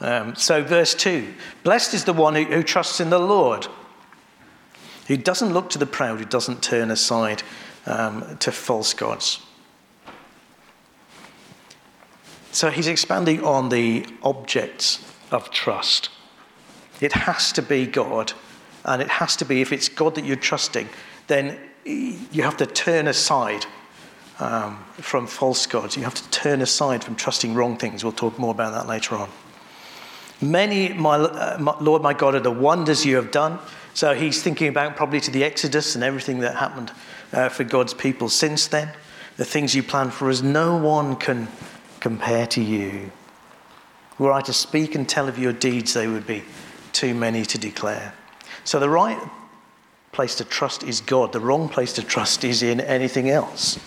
Um, 0.00 0.34
so, 0.34 0.64
verse 0.64 0.94
2 0.94 1.34
Blessed 1.62 1.92
is 1.92 2.04
the 2.06 2.14
one 2.14 2.34
who, 2.34 2.44
who 2.44 2.62
trusts 2.62 3.00
in 3.00 3.10
the 3.10 3.18
Lord, 3.18 3.66
who 5.08 5.18
doesn't 5.18 5.52
look 5.52 5.68
to 5.68 5.78
the 5.78 5.84
proud, 5.84 6.20
who 6.20 6.24
doesn't 6.24 6.62
turn 6.62 6.90
aside 6.90 7.42
um, 7.84 8.38
to 8.38 8.50
false 8.50 8.94
gods. 8.94 9.42
So 12.52 12.70
he's 12.70 12.88
expanding 12.88 13.44
on 13.44 13.68
the 13.68 14.06
objects 14.22 15.04
of 15.30 15.50
trust. 15.50 16.08
It 16.98 17.12
has 17.12 17.52
to 17.52 17.60
be 17.60 17.86
God, 17.86 18.32
and 18.84 19.00
it 19.02 19.08
has 19.08 19.36
to 19.36 19.44
be, 19.44 19.60
if 19.60 19.72
it's 19.72 19.88
God 19.88 20.14
that 20.16 20.24
you're 20.24 20.36
trusting, 20.36 20.88
then 21.26 21.58
you 21.84 22.42
have 22.42 22.56
to 22.58 22.66
turn 22.66 23.08
aside 23.08 23.66
um, 24.38 24.84
from 24.94 25.26
false 25.26 25.66
gods. 25.66 25.96
You 25.96 26.02
have 26.04 26.14
to 26.14 26.30
turn 26.30 26.62
aside 26.62 27.04
from 27.04 27.14
trusting 27.14 27.54
wrong 27.54 27.76
things. 27.76 28.02
We'll 28.02 28.12
talk 28.12 28.38
more 28.38 28.50
about 28.50 28.72
that 28.72 28.88
later 28.88 29.14
on. 29.16 29.28
Many, 30.40 30.92
my, 30.92 31.16
uh, 31.16 31.58
my, 31.60 31.78
Lord 31.80 32.02
my 32.02 32.14
God, 32.14 32.34
are 32.34 32.40
the 32.40 32.50
wonders 32.50 33.06
you 33.06 33.16
have 33.16 33.30
done. 33.30 33.58
So 33.94 34.14
he's 34.14 34.42
thinking 34.42 34.68
about 34.68 34.96
probably 34.96 35.20
to 35.20 35.30
the 35.30 35.44
Exodus 35.44 35.94
and 35.94 36.02
everything 36.02 36.40
that 36.40 36.56
happened 36.56 36.90
uh, 37.32 37.48
for 37.48 37.64
God's 37.64 37.94
people 37.94 38.28
since 38.28 38.66
then. 38.66 38.90
The 39.36 39.44
things 39.44 39.74
you 39.74 39.82
planned 39.82 40.12
for 40.12 40.28
us, 40.30 40.42
no 40.42 40.76
one 40.76 41.16
can 41.16 41.48
compare 42.00 42.46
to 42.48 42.62
you. 42.62 43.12
Were 44.18 44.32
I 44.32 44.40
to 44.42 44.52
speak 44.52 44.94
and 44.94 45.08
tell 45.08 45.28
of 45.28 45.38
your 45.38 45.52
deeds, 45.52 45.94
they 45.94 46.08
would 46.08 46.26
be 46.26 46.42
too 46.92 47.14
many 47.14 47.44
to 47.44 47.58
declare. 47.58 48.14
So 48.64 48.78
the 48.78 48.88
right 48.88 49.18
place 50.12 50.34
to 50.36 50.44
trust 50.44 50.84
is 50.84 51.00
God. 51.00 51.32
The 51.32 51.40
wrong 51.40 51.68
place 51.68 51.92
to 51.94 52.02
trust 52.02 52.44
is 52.44 52.62
in 52.62 52.80
anything 52.80 53.30
else. 53.30 53.78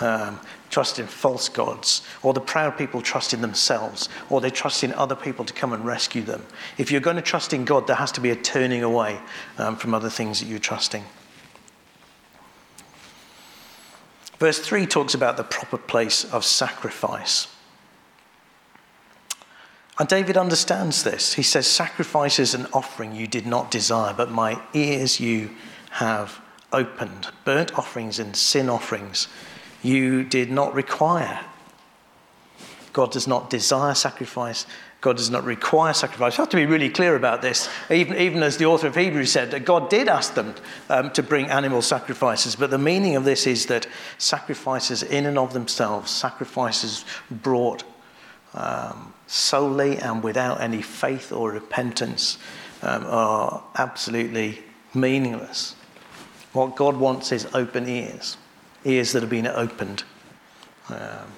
Um, 0.00 0.40
trust 0.70 0.98
in 0.98 1.06
false 1.06 1.50
gods, 1.50 2.00
or 2.22 2.32
the 2.32 2.40
proud 2.40 2.78
people 2.78 3.02
trust 3.02 3.34
in 3.34 3.42
themselves, 3.42 4.08
or 4.30 4.40
they 4.40 4.50
trust 4.50 4.82
in 4.82 4.92
other 4.94 5.14
people 5.14 5.44
to 5.44 5.52
come 5.52 5.74
and 5.74 5.84
rescue 5.84 6.22
them. 6.22 6.44
If 6.78 6.90
you're 6.90 7.02
going 7.02 7.16
to 7.16 7.22
trust 7.22 7.52
in 7.52 7.66
God, 7.66 7.86
there 7.86 7.96
has 7.96 8.10
to 8.12 8.20
be 8.20 8.30
a 8.30 8.36
turning 8.36 8.82
away 8.82 9.20
um, 9.58 9.76
from 9.76 9.92
other 9.92 10.08
things 10.08 10.40
that 10.40 10.46
you're 10.46 10.58
trusting. 10.58 11.04
Verse 14.38 14.58
3 14.58 14.86
talks 14.86 15.14
about 15.14 15.36
the 15.36 15.44
proper 15.44 15.78
place 15.78 16.24
of 16.24 16.44
sacrifice. 16.44 17.46
And 19.98 20.08
David 20.08 20.36
understands 20.36 21.02
this. 21.02 21.34
He 21.34 21.42
says, 21.42 21.66
Sacrifice 21.66 22.38
is 22.38 22.54
an 22.54 22.66
offering 22.72 23.14
you 23.14 23.26
did 23.26 23.46
not 23.46 23.70
desire, 23.70 24.14
but 24.14 24.30
my 24.30 24.60
ears 24.72 25.20
you 25.20 25.50
have 25.90 26.40
opened. 26.72 27.28
Burnt 27.44 27.78
offerings 27.78 28.18
and 28.18 28.34
sin 28.34 28.68
offerings 28.70 29.28
you 29.82 30.24
did 30.24 30.50
not 30.50 30.74
require. 30.74 31.40
God 32.92 33.10
does 33.10 33.26
not 33.26 33.50
desire 33.50 33.94
sacrifice. 33.94 34.66
God 35.00 35.16
does 35.16 35.30
not 35.30 35.44
require 35.44 35.92
sacrifice. 35.92 36.38
You 36.38 36.42
have 36.42 36.50
to 36.50 36.56
be 36.56 36.66
really 36.66 36.88
clear 36.88 37.16
about 37.16 37.42
this. 37.42 37.68
Even, 37.90 38.16
even 38.16 38.42
as 38.42 38.56
the 38.56 38.66
author 38.66 38.86
of 38.86 38.94
Hebrews 38.94 39.32
said, 39.32 39.50
that 39.50 39.64
God 39.64 39.90
did 39.90 40.08
ask 40.08 40.34
them 40.34 40.54
um, 40.88 41.10
to 41.12 41.22
bring 41.22 41.46
animal 41.46 41.82
sacrifices. 41.82 42.54
But 42.54 42.70
the 42.70 42.78
meaning 42.78 43.16
of 43.16 43.24
this 43.24 43.46
is 43.46 43.66
that 43.66 43.88
sacrifices, 44.18 45.02
in 45.02 45.26
and 45.26 45.38
of 45.38 45.52
themselves, 45.52 46.10
sacrifices 46.10 47.04
brought 47.30 47.82
um, 48.54 49.11
solely 49.32 49.96
and 49.96 50.22
without 50.22 50.60
any 50.60 50.82
faith 50.82 51.32
or 51.32 51.50
repentance, 51.50 52.36
um, 52.82 53.06
are 53.06 53.64
absolutely 53.76 54.58
meaningless. 54.92 55.74
What 56.52 56.76
God 56.76 56.98
wants 56.98 57.32
is 57.32 57.48
open 57.54 57.88
ears, 57.88 58.36
ears 58.84 59.12
that 59.12 59.22
have 59.22 59.30
been 59.30 59.46
opened. 59.46 60.04
Um, 60.90 61.32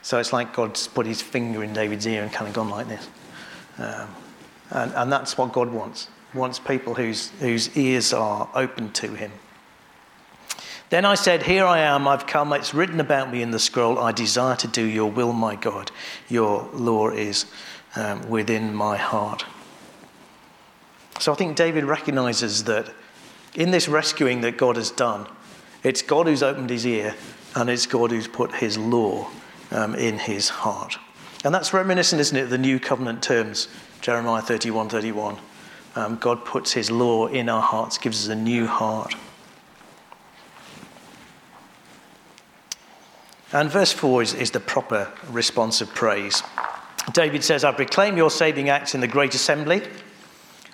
so 0.00 0.18
it's 0.18 0.32
like 0.32 0.54
God's 0.54 0.88
put 0.88 1.04
his 1.04 1.20
finger 1.20 1.62
in 1.62 1.74
David's 1.74 2.06
ear 2.06 2.22
and 2.22 2.32
kind 2.32 2.48
of 2.48 2.54
gone 2.54 2.70
like 2.70 2.88
this. 2.88 3.08
Um, 3.76 4.08
and, 4.70 4.92
and 4.94 5.12
that's 5.12 5.36
what 5.36 5.52
God 5.52 5.70
wants. 5.70 6.08
He 6.32 6.38
wants 6.38 6.58
people 6.58 6.94
whose, 6.94 7.28
whose 7.40 7.76
ears 7.76 8.14
are 8.14 8.48
open 8.54 8.90
to 8.92 9.08
him. 9.14 9.32
Then 10.94 11.04
I 11.04 11.16
said, 11.16 11.42
Here 11.42 11.64
I 11.64 11.80
am, 11.80 12.06
I've 12.06 12.24
come. 12.24 12.52
It's 12.52 12.72
written 12.72 13.00
about 13.00 13.32
me 13.32 13.42
in 13.42 13.50
the 13.50 13.58
scroll. 13.58 13.98
I 13.98 14.12
desire 14.12 14.54
to 14.54 14.68
do 14.68 14.84
your 14.84 15.10
will, 15.10 15.32
my 15.32 15.56
God. 15.56 15.90
Your 16.28 16.70
law 16.72 17.08
is 17.08 17.46
um, 17.96 18.30
within 18.30 18.72
my 18.72 18.96
heart. 18.96 19.44
So 21.18 21.32
I 21.32 21.34
think 21.34 21.56
David 21.56 21.82
recognizes 21.82 22.62
that 22.62 22.94
in 23.56 23.72
this 23.72 23.88
rescuing 23.88 24.42
that 24.42 24.56
God 24.56 24.76
has 24.76 24.92
done, 24.92 25.26
it's 25.82 26.00
God 26.00 26.28
who's 26.28 26.44
opened 26.44 26.70
his 26.70 26.86
ear 26.86 27.16
and 27.56 27.68
it's 27.68 27.86
God 27.86 28.12
who's 28.12 28.28
put 28.28 28.54
his 28.54 28.78
law 28.78 29.28
um, 29.72 29.96
in 29.96 30.16
his 30.16 30.48
heart. 30.48 30.96
And 31.44 31.52
that's 31.52 31.72
reminiscent, 31.74 32.20
isn't 32.20 32.36
it, 32.36 32.42
of 32.42 32.50
the 32.50 32.58
new 32.58 32.78
covenant 32.78 33.20
terms, 33.20 33.66
Jeremiah 34.00 34.42
31 34.42 34.90
31. 34.90 35.38
Um, 35.96 36.18
God 36.18 36.44
puts 36.44 36.70
his 36.70 36.88
law 36.88 37.26
in 37.26 37.48
our 37.48 37.62
hearts, 37.62 37.98
gives 37.98 38.28
us 38.28 38.28
a 38.28 38.36
new 38.36 38.68
heart. 38.68 39.16
And 43.54 43.70
verse 43.70 43.92
4 43.92 44.22
is, 44.22 44.34
is 44.34 44.50
the 44.50 44.60
proper 44.60 45.10
response 45.30 45.80
of 45.80 45.94
praise. 45.94 46.42
David 47.12 47.44
says, 47.44 47.64
I 47.64 47.72
proclaim 47.72 48.16
your 48.16 48.30
saving 48.30 48.68
acts 48.68 48.94
in 48.94 49.00
the 49.00 49.08
great 49.08 49.34
assembly. 49.34 49.82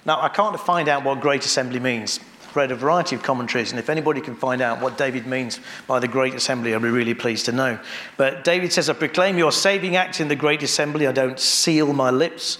Now, 0.06 0.20
I 0.20 0.28
can't 0.28 0.58
find 0.58 0.88
out 0.88 1.04
what 1.04 1.20
great 1.20 1.44
assembly 1.44 1.78
means 1.78 2.18
read 2.54 2.72
a 2.72 2.74
variety 2.74 3.14
of 3.14 3.22
commentaries, 3.22 3.70
and 3.70 3.78
if 3.78 3.88
anybody 3.88 4.20
can 4.20 4.34
find 4.34 4.60
out 4.60 4.80
what 4.80 4.98
David 4.98 5.26
means 5.26 5.60
by 5.86 5.98
the 5.98 6.08
great 6.08 6.34
assembly, 6.34 6.74
I'd 6.74 6.82
be 6.82 6.88
really 6.88 7.14
pleased 7.14 7.46
to 7.46 7.52
know. 7.52 7.78
But 8.16 8.44
David 8.44 8.72
says, 8.72 8.90
I 8.90 8.94
proclaim 8.94 9.38
your 9.38 9.52
saving 9.52 9.96
acts 9.96 10.20
in 10.20 10.28
the 10.28 10.36
great 10.36 10.62
assembly. 10.62 11.06
I 11.06 11.12
don't 11.12 11.38
seal 11.38 11.92
my 11.92 12.10
lips. 12.10 12.58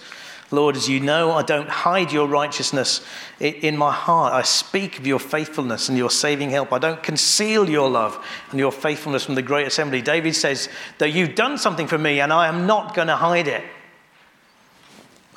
Lord, 0.51 0.75
as 0.75 0.89
you 0.89 0.99
know, 0.99 1.31
I 1.31 1.43
don't 1.43 1.69
hide 1.69 2.11
your 2.11 2.27
righteousness 2.27 3.05
in 3.39 3.77
my 3.77 3.91
heart. 3.91 4.33
I 4.33 4.41
speak 4.41 4.99
of 4.99 5.07
your 5.07 5.19
faithfulness 5.19 5.87
and 5.87 5.97
your 5.97 6.09
saving 6.09 6.49
help. 6.49 6.73
I 6.73 6.79
don't 6.79 7.01
conceal 7.01 7.69
your 7.69 7.89
love 7.89 8.23
and 8.51 8.59
your 8.59 8.73
faithfulness 8.73 9.23
from 9.23 9.35
the 9.35 9.41
great 9.41 9.65
assembly. 9.65 10.01
David 10.01 10.35
says 10.35 10.67
that 10.97 11.13
you've 11.13 11.35
done 11.35 11.57
something 11.57 11.87
for 11.87 11.97
me 11.97 12.19
and 12.19 12.33
I 12.33 12.47
am 12.47 12.67
not 12.67 12.93
going 12.93 13.07
to 13.07 13.15
hide 13.15 13.47
it. 13.47 13.63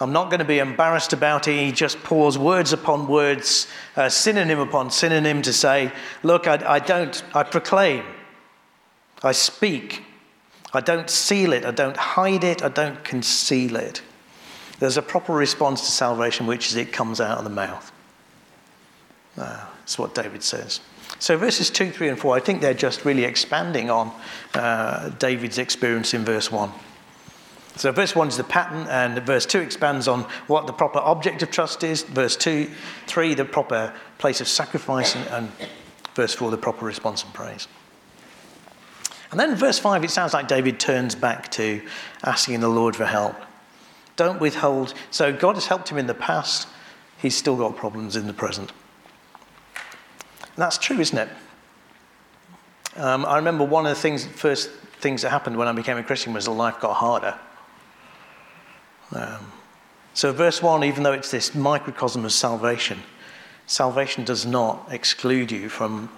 I'm 0.00 0.12
not 0.12 0.30
going 0.30 0.40
to 0.40 0.44
be 0.44 0.58
embarrassed 0.58 1.12
about 1.12 1.46
it. 1.46 1.64
He 1.64 1.70
just 1.70 2.02
pours 2.02 2.36
words 2.36 2.72
upon 2.72 3.06
words, 3.06 3.68
uh, 3.94 4.08
synonym 4.08 4.58
upon 4.58 4.90
synonym 4.90 5.40
to 5.42 5.52
say, 5.52 5.92
Look, 6.24 6.48
I, 6.48 6.60
I 6.74 6.78
don't, 6.80 7.22
I 7.32 7.44
proclaim, 7.44 8.02
I 9.22 9.30
speak, 9.30 10.02
I 10.72 10.80
don't 10.80 11.08
seal 11.08 11.52
it, 11.52 11.64
I 11.64 11.70
don't 11.70 11.96
hide 11.96 12.42
it, 12.42 12.64
I 12.64 12.68
don't 12.68 13.04
conceal 13.04 13.76
it. 13.76 14.02
There's 14.84 14.98
a 14.98 15.02
proper 15.02 15.32
response 15.32 15.80
to 15.80 15.90
salvation, 15.90 16.46
which 16.46 16.66
is 16.66 16.76
it 16.76 16.92
comes 16.92 17.18
out 17.18 17.38
of 17.38 17.44
the 17.44 17.48
mouth. 17.48 17.90
Uh, 19.34 19.64
that's 19.78 19.98
what 19.98 20.14
David 20.14 20.42
says. 20.42 20.80
So, 21.18 21.38
verses 21.38 21.70
2, 21.70 21.90
3, 21.90 22.10
and 22.10 22.18
4, 22.18 22.36
I 22.36 22.40
think 22.40 22.60
they're 22.60 22.74
just 22.74 23.06
really 23.06 23.24
expanding 23.24 23.88
on 23.88 24.12
uh, 24.52 25.08
David's 25.18 25.56
experience 25.56 26.12
in 26.12 26.22
verse 26.26 26.52
1. 26.52 26.70
So, 27.76 27.92
verse 27.92 28.14
1 28.14 28.28
is 28.28 28.36
the 28.36 28.44
pattern, 28.44 28.86
and 28.88 29.18
verse 29.24 29.46
2 29.46 29.60
expands 29.60 30.06
on 30.06 30.24
what 30.48 30.66
the 30.66 30.74
proper 30.74 30.98
object 30.98 31.42
of 31.42 31.50
trust 31.50 31.82
is. 31.82 32.02
Verse 32.02 32.36
2, 32.36 32.70
3, 33.06 33.32
the 33.32 33.46
proper 33.46 33.90
place 34.18 34.42
of 34.42 34.48
sacrifice, 34.48 35.16
and, 35.16 35.26
and 35.28 35.52
verse 36.14 36.34
4, 36.34 36.50
the 36.50 36.58
proper 36.58 36.84
response 36.84 37.24
and 37.24 37.32
praise. 37.32 37.68
And 39.30 39.40
then 39.40 39.56
verse 39.56 39.78
5, 39.78 40.04
it 40.04 40.10
sounds 40.10 40.34
like 40.34 40.46
David 40.46 40.78
turns 40.78 41.14
back 41.14 41.50
to 41.52 41.80
asking 42.22 42.60
the 42.60 42.68
Lord 42.68 42.94
for 42.94 43.06
help. 43.06 43.34
Don't 44.16 44.40
withhold. 44.40 44.94
So, 45.10 45.32
God 45.32 45.54
has 45.54 45.66
helped 45.66 45.88
him 45.88 45.98
in 45.98 46.06
the 46.06 46.14
past, 46.14 46.68
he's 47.18 47.36
still 47.36 47.56
got 47.56 47.76
problems 47.76 48.16
in 48.16 48.26
the 48.26 48.32
present. 48.32 48.72
And 49.74 50.62
that's 50.62 50.78
true, 50.78 51.00
isn't 51.00 51.18
it? 51.18 51.28
Um, 52.96 53.24
I 53.24 53.36
remember 53.36 53.64
one 53.64 53.86
of 53.86 53.94
the 53.94 54.00
things, 54.00 54.24
first 54.24 54.70
things 55.00 55.22
that 55.22 55.30
happened 55.30 55.56
when 55.56 55.66
I 55.66 55.72
became 55.72 55.96
a 55.96 56.02
Christian 56.02 56.32
was 56.32 56.44
that 56.44 56.52
life 56.52 56.80
got 56.80 56.94
harder. 56.94 57.38
Um, 59.12 59.52
so, 60.14 60.32
verse 60.32 60.62
1, 60.62 60.84
even 60.84 61.02
though 61.02 61.12
it's 61.12 61.30
this 61.30 61.54
microcosm 61.54 62.24
of 62.24 62.32
salvation, 62.32 63.02
salvation 63.66 64.24
does 64.24 64.46
not 64.46 64.86
exclude 64.92 65.50
you 65.50 65.68
from 65.68 66.08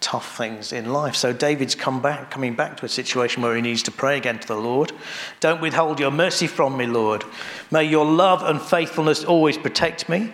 tough 0.00 0.36
things 0.36 0.72
in 0.72 0.92
life. 0.92 1.16
So, 1.16 1.32
David's 1.32 1.74
come 1.74 2.00
back, 2.00 2.30
coming 2.30 2.54
back 2.54 2.76
to 2.78 2.86
a 2.86 2.88
situation 2.88 3.42
where 3.42 3.56
he 3.56 3.62
needs 3.62 3.82
to 3.84 3.90
pray 3.90 4.16
again 4.16 4.38
to 4.38 4.46
the 4.46 4.56
Lord. 4.56 4.92
Don't 5.40 5.60
withhold 5.60 5.98
your 5.98 6.10
mercy 6.10 6.46
from 6.46 6.76
me, 6.76 6.86
Lord. 6.86 7.24
May 7.70 7.84
your 7.84 8.04
love 8.04 8.42
and 8.42 8.60
faithfulness 8.60 9.24
always 9.24 9.58
protect 9.58 10.08
me. 10.08 10.32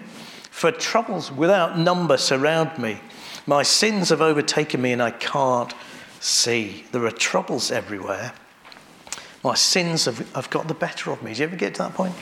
For 0.50 0.70
troubles 0.70 1.32
without 1.32 1.78
number 1.78 2.16
surround 2.16 2.78
me. 2.78 3.00
My 3.46 3.62
sins 3.62 4.10
have 4.10 4.20
overtaken 4.20 4.82
me 4.82 4.92
and 4.92 5.02
I 5.02 5.10
can't 5.10 5.74
see. 6.20 6.84
There 6.92 7.04
are 7.04 7.10
troubles 7.10 7.70
everywhere. 7.70 8.32
My 9.42 9.54
sins 9.54 10.04
have, 10.04 10.30
have 10.34 10.50
got 10.50 10.68
the 10.68 10.74
better 10.74 11.10
of 11.10 11.22
me. 11.22 11.34
Do 11.34 11.40
you 11.40 11.46
ever 11.46 11.56
get 11.56 11.74
to 11.74 11.84
that 11.84 11.94
point? 11.94 12.14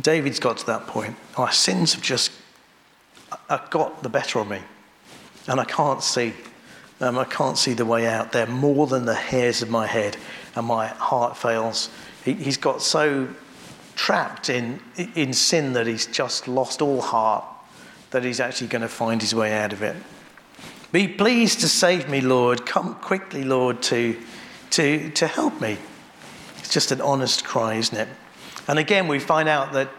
David's 0.00 0.40
got 0.40 0.56
to 0.58 0.66
that 0.66 0.86
point. 0.86 1.16
My 1.38 1.50
sins 1.50 1.94
have 1.94 2.02
just 2.02 2.32
have 3.48 3.70
got 3.70 4.02
the 4.02 4.08
better 4.08 4.40
of 4.40 4.48
me. 4.48 4.60
And 5.48 5.60
I 5.60 5.64
can't 5.64 6.02
see. 6.02 6.32
Um, 7.00 7.18
I 7.18 7.24
can't 7.24 7.58
see 7.58 7.74
the 7.74 7.84
way 7.84 8.06
out. 8.06 8.32
They're 8.32 8.46
more 8.46 8.86
than 8.86 9.04
the 9.04 9.14
hairs 9.14 9.62
of 9.62 9.68
my 9.68 9.86
head, 9.86 10.16
and 10.54 10.66
my 10.66 10.86
heart 10.86 11.36
fails. 11.36 11.90
He, 12.24 12.32
he's 12.32 12.56
got 12.56 12.80
so 12.82 13.28
trapped 13.94 14.48
in, 14.50 14.80
in 15.14 15.32
sin 15.32 15.72
that 15.74 15.86
he's 15.86 16.06
just 16.06 16.48
lost 16.48 16.82
all 16.82 17.00
heart, 17.00 17.44
that 18.10 18.24
he's 18.24 18.40
actually 18.40 18.68
going 18.68 18.82
to 18.82 18.88
find 18.88 19.20
his 19.20 19.34
way 19.34 19.52
out 19.52 19.72
of 19.72 19.82
it. 19.82 19.96
Be 20.92 21.08
pleased 21.08 21.60
to 21.60 21.68
save 21.68 22.08
me, 22.08 22.20
Lord. 22.20 22.64
Come 22.64 22.94
quickly, 22.94 23.44
Lord, 23.44 23.82
to, 23.84 24.16
to, 24.70 25.10
to 25.10 25.26
help 25.26 25.60
me. 25.60 25.76
It's 26.58 26.72
just 26.72 26.92
an 26.92 27.00
honest 27.00 27.44
cry, 27.44 27.74
isn't 27.74 27.96
it? 27.96 28.08
And 28.68 28.78
again, 28.78 29.08
we 29.08 29.18
find 29.18 29.48
out 29.48 29.72
that, 29.72 29.90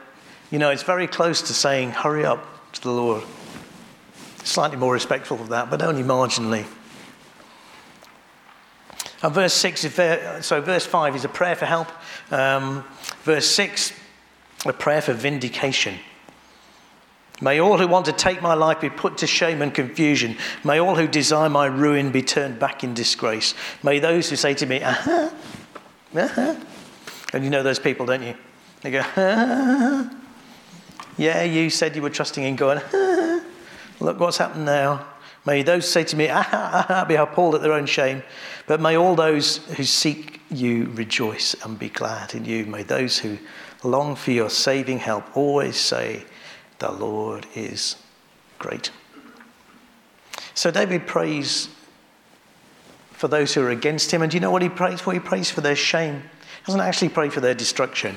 you 0.52 0.60
know, 0.60 0.72
it's 0.72 0.84
very 0.84 1.08
close 1.08 1.42
to 1.44 1.54
saying, 1.54 1.92
hurry 1.92 2.26
up 2.26 2.46
to 2.74 2.82
the 2.82 2.92
Lord. 2.92 3.24
Slightly 4.48 4.78
more 4.78 4.94
respectful 4.94 5.42
of 5.42 5.50
that, 5.50 5.70
but 5.70 5.82
only 5.82 6.04
marginally. 6.04 6.66
And 9.22 9.34
verse 9.34 9.54
6, 9.54 9.84
is 9.84 10.46
so 10.46 10.62
verse 10.62 10.86
5 10.86 11.18
is 11.18 11.26
a 11.26 11.30
prayer 11.30 11.58
for 11.58 11.66
help. 11.66 11.90
Um, 12.32 12.86
verse 13.24 13.46
6, 13.48 13.92
a 14.66 14.72
prayer 14.72 15.02
for 15.02 15.12
vindication. 15.12 15.96
May 17.42 17.60
all 17.60 17.78
who 17.78 17.90
want 17.90 18.06
to 18.06 18.14
take 18.14 18.42
my 18.42 18.54
life 18.54 18.80
be 18.80 18.90
put 18.90 19.18
to 19.18 19.28
shame 19.28 19.62
and 19.62 19.74
confusion. 19.74 20.38
May 20.64 20.80
all 20.80 20.96
who 20.96 21.10
desire 21.10 21.50
my 21.50 21.66
ruin 21.66 22.14
be 22.14 22.22
turned 22.22 22.58
back 22.58 22.86
in 22.86 22.94
disgrace. 22.94 23.54
May 23.84 24.00
those 24.00 24.30
who 24.30 24.38
say 24.38 24.54
to 24.54 24.66
me, 24.66 24.82
aha, 24.82 25.30
uh-huh. 26.16 26.56
And 27.34 27.44
you 27.44 27.50
know 27.50 27.64
those 27.64 27.80
people, 27.80 28.06
don't 28.06 28.24
you? 28.24 28.34
They 28.80 28.92
go, 28.92 29.00
uh-huh. 29.00 30.06
yeah, 31.18 31.44
you 31.44 31.70
said 31.70 31.98
you 31.98 32.02
were 32.02 32.10
trusting 32.10 32.46
in 32.46 32.56
God. 32.56 32.78
Uh-huh. 32.78 33.04
Look 34.00 34.20
what's 34.20 34.38
happened 34.38 34.66
now. 34.66 35.06
May 35.46 35.64
those 35.64 35.90
say 35.90 36.04
to 36.04 36.16
me, 36.16 36.28
ah, 36.30 36.48
ah, 36.52 36.86
ah, 36.90 37.06
be 37.06 37.16
appalled 37.16 37.56
at 37.56 37.62
their 37.62 37.74
own 37.74 37.86
shame. 37.86 38.22
But 38.68 38.82
may 38.82 38.98
all 38.98 39.16
those 39.16 39.58
who 39.58 39.84
seek 39.84 40.42
you 40.50 40.92
rejoice 40.94 41.56
and 41.64 41.80
be 41.80 41.90
glad 41.90 42.36
in 42.36 42.46
you. 42.46 42.66
May 42.66 42.84
those 42.84 43.18
who 43.20 43.38
long 43.84 44.16
for 44.16 44.32
your 44.32 44.50
saving 44.50 45.00
help 45.00 45.36
always 45.36 45.78
say, 45.78 46.26
The 46.80 46.92
Lord 46.92 47.48
is 47.56 47.96
great. 48.60 48.92
So 50.54 50.72
David 50.72 51.08
prays 51.08 51.70
for 53.12 53.28
those 53.28 53.54
who 53.54 53.62
are 53.62 53.70
against 53.70 54.12
him. 54.12 54.22
And 54.22 54.30
do 54.30 54.38
you 54.38 54.42
know 54.42 54.52
what 54.52 54.62
he 54.62 54.70
prays 54.70 55.02
for? 55.02 55.14
He 55.14 55.20
prays 55.20 55.50
for 55.50 55.62
their 55.62 55.76
shame. 55.76 56.22
He 56.22 56.66
doesn't 56.66 56.82
actually 56.82 57.10
pray 57.10 57.30
for 57.30 57.40
their 57.40 57.56
destruction. 57.56 58.16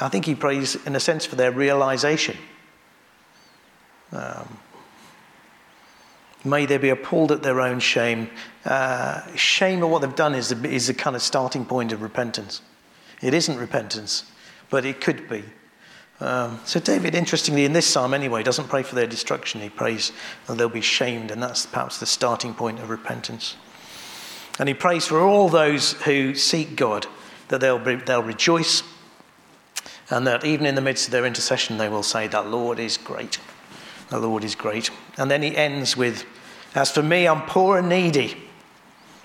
I 0.00 0.08
think 0.08 0.24
he 0.24 0.34
prays, 0.34 0.76
in 0.86 0.96
a 0.96 1.00
sense, 1.00 1.26
for 1.26 1.36
their 1.36 1.52
realization. 1.52 2.36
Um, 4.12 4.58
May 6.44 6.64
they 6.64 6.78
be 6.78 6.88
appalled 6.88 7.32
at 7.32 7.42
their 7.42 7.60
own 7.60 7.80
shame. 7.80 8.30
Uh, 8.64 9.20
shame 9.36 9.82
at 9.82 9.88
what 9.88 10.00
they've 10.00 10.14
done 10.14 10.34
is 10.34 10.50
a, 10.52 10.64
is 10.66 10.90
kind 10.96 11.14
of 11.14 11.22
starting 11.22 11.66
point 11.66 11.92
of 11.92 12.00
repentance. 12.00 12.62
It 13.20 13.34
isn't 13.34 13.58
repentance, 13.58 14.24
but 14.70 14.86
it 14.86 15.00
could 15.00 15.28
be. 15.28 15.44
Um, 16.20 16.60
so, 16.64 16.80
David, 16.80 17.14
interestingly, 17.14 17.64
in 17.64 17.72
this 17.72 17.86
psalm 17.86 18.14
anyway, 18.14 18.42
doesn't 18.42 18.68
pray 18.68 18.82
for 18.82 18.94
their 18.94 19.06
destruction. 19.06 19.60
He 19.60 19.68
prays 19.68 20.12
that 20.46 20.56
they'll 20.56 20.68
be 20.68 20.80
shamed, 20.80 21.30
and 21.30 21.42
that's 21.42 21.66
perhaps 21.66 21.98
the 21.98 22.06
starting 22.06 22.54
point 22.54 22.78
of 22.78 22.90
repentance. 22.90 23.56
And 24.58 24.68
he 24.68 24.74
prays 24.74 25.06
for 25.06 25.20
all 25.20 25.48
those 25.48 25.92
who 26.02 26.34
seek 26.34 26.76
God 26.76 27.06
that 27.48 27.60
they'll, 27.60 27.78
be, 27.78 27.96
they'll 27.96 28.22
rejoice, 28.22 28.82
and 30.10 30.26
that 30.26 30.44
even 30.44 30.66
in 30.66 30.74
the 30.74 30.82
midst 30.82 31.06
of 31.06 31.12
their 31.12 31.24
intercession, 31.26 31.78
they 31.78 31.88
will 31.88 32.02
say, 32.02 32.26
That 32.26 32.48
Lord 32.48 32.78
is 32.78 32.96
great. 32.96 33.38
The 34.10 34.18
Lord 34.18 34.44
is 34.44 34.54
great. 34.54 34.90
And 35.16 35.30
then 35.30 35.42
he 35.42 35.56
ends 35.56 35.96
with, 35.96 36.26
As 36.74 36.90
for 36.90 37.02
me, 37.02 37.26
I'm 37.26 37.42
poor 37.42 37.78
and 37.78 37.88
needy. 37.88 38.36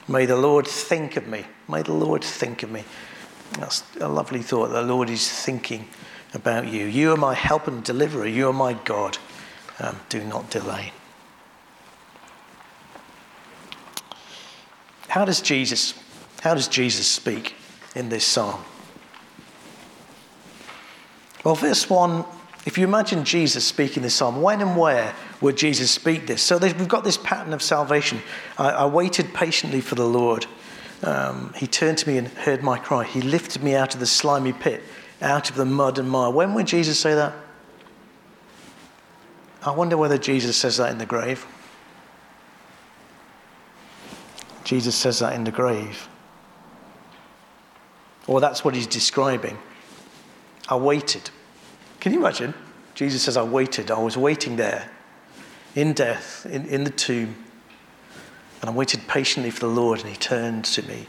May 0.07 0.25
the 0.25 0.37
Lord 0.37 0.67
think 0.67 1.17
of 1.17 1.27
me. 1.27 1.45
May 1.67 1.81
the 1.81 1.93
Lord 1.93 2.23
think 2.23 2.63
of 2.63 2.71
me. 2.71 2.83
That's 3.53 3.83
a 3.99 4.07
lovely 4.07 4.41
thought. 4.41 4.69
The 4.69 4.83
Lord 4.83 5.09
is 5.09 5.29
thinking 5.29 5.87
about 6.33 6.67
you. 6.67 6.85
You 6.85 7.13
are 7.13 7.17
my 7.17 7.33
help 7.33 7.67
and 7.67 7.83
deliverer. 7.83 8.27
You 8.27 8.49
are 8.49 8.53
my 8.53 8.73
God. 8.73 9.17
Um, 9.79 9.99
do 10.09 10.23
not 10.23 10.49
delay. 10.51 10.93
How 15.07 15.25
does 15.25 15.41
Jesus, 15.41 15.93
how 16.41 16.53
does 16.53 16.67
Jesus 16.67 17.07
speak 17.07 17.55
in 17.95 18.09
this 18.09 18.25
psalm? 18.25 18.63
Well, 21.43 21.55
verse 21.55 21.89
1 21.89 22.25
if 22.65 22.79
you 22.79 22.83
imagine 22.83 23.23
Jesus 23.23 23.63
speaking 23.63 24.01
this 24.01 24.15
psalm, 24.15 24.41
when 24.41 24.59
and 24.59 24.75
where 24.75 25.13
would 25.39 25.55
Jesus 25.55 25.91
speak 25.91 26.25
this? 26.25 26.41
So 26.41 26.57
we've 26.57 26.87
got 26.87 27.03
this 27.03 27.17
pattern 27.17 27.53
of 27.53 27.61
salvation. 27.61 28.21
I, 28.57 28.69
I 28.71 28.85
waited 28.87 29.33
patiently 29.35 29.81
for 29.81 29.93
the 29.93 30.05
Lord. 30.05 30.47
Um, 31.03 31.53
he 31.55 31.67
turned 31.67 31.99
to 31.99 32.09
me 32.09 32.17
and 32.17 32.27
heard 32.27 32.63
my 32.63 32.79
cry. 32.79 33.03
He 33.03 33.21
lifted 33.21 33.61
me 33.61 33.75
out 33.75 33.93
of 33.93 33.99
the 33.99 34.07
slimy 34.07 34.51
pit, 34.51 34.81
out 35.21 35.51
of 35.51 35.55
the 35.55 35.65
mud 35.65 35.99
and 35.99 36.09
mire. 36.09 36.31
When 36.31 36.55
would 36.55 36.65
Jesus 36.65 36.99
say 36.99 37.13
that? 37.13 37.33
I 39.63 39.71
wonder 39.71 39.97
whether 39.97 40.17
Jesus 40.17 40.57
says 40.57 40.77
that 40.77 40.91
in 40.91 40.97
the 40.97 41.05
grave. 41.05 41.45
Jesus 44.63 44.95
says 44.95 45.19
that 45.19 45.33
in 45.33 45.43
the 45.43 45.51
grave. 45.51 46.07
Or 48.25 48.41
that's 48.41 48.65
what 48.65 48.73
he's 48.73 48.87
describing. 48.87 49.59
I 50.67 50.75
waited. 50.77 51.29
Can 52.05 52.13
you 52.13 52.19
imagine? 52.19 52.53
Jesus 52.93 53.23
says, 53.23 53.35
I 53.35 53.41
waited. 53.41 53.89
I 53.89 53.97
was 53.97 54.15
waiting 54.15 54.57
there 54.57 54.91
in 55.73 55.93
death, 55.93 56.45
in, 56.45 56.67
in 56.67 56.83
the 56.83 56.91
tomb. 56.91 57.35
And 58.61 58.69
I 58.69 58.73
waited 58.73 59.07
patiently 59.07 59.49
for 59.49 59.61
the 59.61 59.73
Lord, 59.73 60.01
and 60.01 60.09
he 60.09 60.15
turned 60.15 60.65
to 60.65 60.83
me 60.83 61.07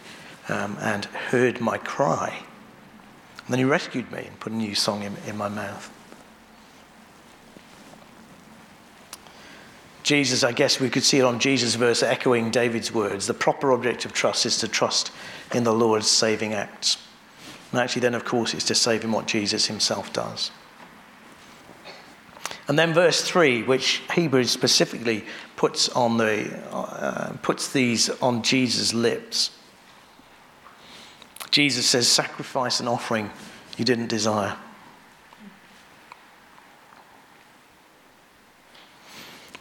um, 0.48 0.78
and 0.80 1.04
heard 1.04 1.60
my 1.60 1.76
cry. 1.76 2.38
And 2.38 3.48
then 3.50 3.58
he 3.58 3.66
rescued 3.66 4.10
me 4.10 4.24
and 4.26 4.40
put 4.40 4.54
a 4.54 4.56
new 4.56 4.74
song 4.74 5.02
in, 5.02 5.14
in 5.26 5.36
my 5.36 5.50
mouth. 5.50 5.92
Jesus, 10.02 10.42
I 10.42 10.52
guess 10.52 10.80
we 10.80 10.88
could 10.88 11.04
see 11.04 11.18
it 11.18 11.24
on 11.24 11.38
Jesus' 11.38 11.74
verse 11.74 12.02
echoing 12.02 12.50
David's 12.50 12.90
words. 12.90 13.26
The 13.26 13.34
proper 13.34 13.70
object 13.72 14.06
of 14.06 14.14
trust 14.14 14.46
is 14.46 14.56
to 14.60 14.66
trust 14.66 15.12
in 15.52 15.62
the 15.64 15.74
Lord's 15.74 16.08
saving 16.08 16.54
acts. 16.54 16.96
And 17.70 17.80
actually, 17.82 18.00
then, 18.00 18.14
of 18.14 18.24
course, 18.24 18.54
it's 18.54 18.64
to 18.64 18.74
save 18.74 19.04
in 19.04 19.12
what 19.12 19.26
Jesus 19.26 19.66
himself 19.66 20.10
does. 20.14 20.50
And 22.68 22.78
then 22.78 22.92
verse 22.92 23.22
3, 23.22 23.62
which 23.62 24.02
Hebrews 24.14 24.50
specifically 24.50 25.24
puts, 25.56 25.88
on 25.90 26.16
the, 26.16 26.52
uh, 26.72 27.34
puts 27.42 27.72
these 27.72 28.10
on 28.20 28.42
Jesus' 28.42 28.92
lips. 28.92 29.50
Jesus 31.50 31.86
says, 31.86 32.08
Sacrifice 32.08 32.80
and 32.80 32.88
offering 32.88 33.30
you 33.76 33.84
didn't 33.84 34.08
desire. 34.08 34.56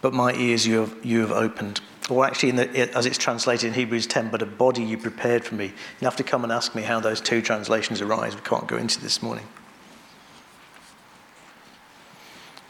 But 0.01 0.13
my 0.13 0.34
ears 0.34 0.65
you 0.65 0.82
have, 0.82 1.06
you 1.06 1.21
have 1.21 1.32
opened. 1.32 1.82
Or 2.10 2.25
actually, 2.25 2.51
the, 2.51 2.95
as 2.95 3.06
it's 3.06 3.17
translated 3.17 3.67
in 3.67 3.73
Hebrews 3.73 4.08
10, 4.08 4.29
but 4.29 4.41
a 4.41 4.45
body 4.45 4.84
you 4.84 4.97
prepared 4.97 5.43
for 5.43 5.56
me. 5.56 5.73
You'll 5.99 6.10
have 6.10 6.15
to 6.17 6.23
come 6.23 6.43
and 6.43 6.51
ask 6.51 6.75
me 6.75 6.84
how 6.84 6.99
those 6.99 7.19
two 7.19 7.41
translations 7.41 8.01
arise. 8.01 8.36
We 8.36 8.41
can't 8.41 8.67
go 8.67 8.77
into 8.77 9.01
this 9.01 9.23
morning. 9.23 9.47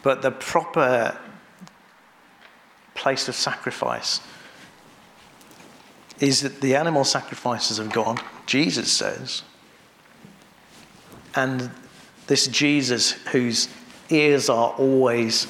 But 0.05 0.21
the 0.21 0.29
proper 0.29 1.17
place 2.93 3.27
of 3.27 3.33
sacrifice 3.33 4.21
is 6.19 6.41
that 6.41 6.61
the 6.61 6.75
animal 6.75 7.03
sacrifices 7.03 7.79
have 7.79 7.91
gone, 7.91 8.19
Jesus 8.45 8.91
says. 8.91 9.41
And 11.33 11.71
this 12.27 12.45
Jesus, 12.45 13.13
whose 13.31 13.67
ears 14.11 14.47
are 14.47 14.73
always 14.73 15.47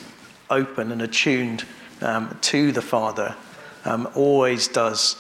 open 0.49 0.93
and 0.93 1.01
attuned 1.01 1.65
um, 1.99 2.37
to 2.43 2.71
the 2.71 2.81
Father, 2.81 3.35
um, 3.83 4.07
always 4.15 4.69
does 4.69 5.17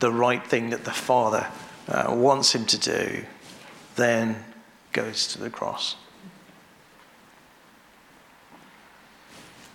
the 0.00 0.10
right 0.10 0.44
thing 0.44 0.70
that 0.70 0.82
the 0.82 0.90
Father 0.90 1.46
uh, 1.86 2.06
wants 2.08 2.56
him 2.56 2.66
to 2.66 2.76
do, 2.76 3.24
then 3.94 4.44
goes 4.90 5.28
to 5.28 5.38
the 5.38 5.48
cross. 5.48 5.94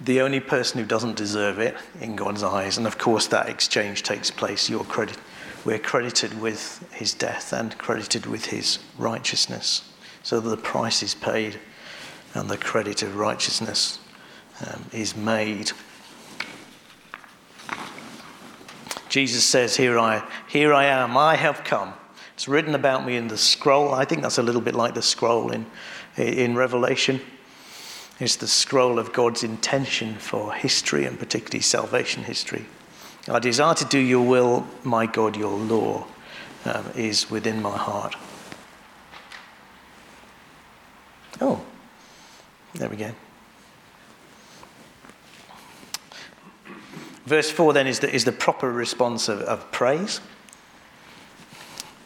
The 0.01 0.21
only 0.21 0.39
person 0.39 0.79
who 0.79 0.85
doesn't 0.85 1.15
deserve 1.15 1.59
it 1.59 1.75
in 2.01 2.15
God's 2.15 2.43
eyes. 2.43 2.77
And 2.77 2.87
of 2.87 2.97
course, 2.97 3.27
that 3.27 3.49
exchange 3.49 4.03
takes 4.03 4.31
place. 4.31 4.69
You're 4.69 4.83
credit, 4.83 5.17
we're 5.65 5.79
credited 5.79 6.39
with 6.41 6.85
his 6.91 7.13
death 7.13 7.53
and 7.53 7.77
credited 7.77 8.25
with 8.25 8.45
his 8.45 8.79
righteousness. 8.97 9.89
So 10.23 10.39
the 10.39 10.57
price 10.57 11.03
is 11.03 11.15
paid 11.15 11.59
and 12.33 12.49
the 12.49 12.57
credit 12.57 13.03
of 13.03 13.15
righteousness 13.15 13.99
um, 14.65 14.85
is 14.91 15.15
made. 15.15 15.71
Jesus 19.09 19.45
says, 19.45 19.75
here 19.75 19.99
I, 19.99 20.27
here 20.47 20.73
I 20.73 20.85
am, 20.85 21.15
I 21.15 21.35
have 21.35 21.63
come. 21.63 21.93
It's 22.33 22.47
written 22.47 22.73
about 22.73 23.05
me 23.05 23.15
in 23.15 23.27
the 23.27 23.37
scroll. 23.37 23.93
I 23.93 24.05
think 24.05 24.23
that's 24.23 24.39
a 24.39 24.43
little 24.43 24.61
bit 24.61 24.73
like 24.73 24.95
the 24.95 25.03
scroll 25.03 25.51
in, 25.51 25.67
in 26.17 26.55
Revelation 26.55 27.21
is 28.19 28.37
the 28.37 28.47
scroll 28.47 28.99
of 28.99 29.13
God's 29.13 29.43
intention 29.43 30.15
for 30.15 30.53
history 30.53 31.05
and 31.05 31.17
particularly 31.17 31.61
salvation 31.61 32.23
history. 32.23 32.65
I 33.27 33.39
desire 33.39 33.73
to 33.75 33.85
do 33.85 33.99
your 33.99 34.25
will, 34.25 34.67
my 34.83 35.05
God, 35.05 35.35
your 35.35 35.57
law 35.57 36.05
um, 36.65 36.85
is 36.95 37.29
within 37.29 37.61
my 37.61 37.77
heart. 37.77 38.15
Oh, 41.41 41.61
there 42.75 42.89
we 42.89 42.97
go. 42.97 43.11
Verse 47.25 47.49
4 47.49 47.73
then 47.73 47.87
is 47.87 47.99
the, 47.99 48.13
is 48.13 48.25
the 48.25 48.31
proper 48.31 48.71
response 48.71 49.29
of, 49.29 49.39
of 49.41 49.71
praise. 49.71 50.19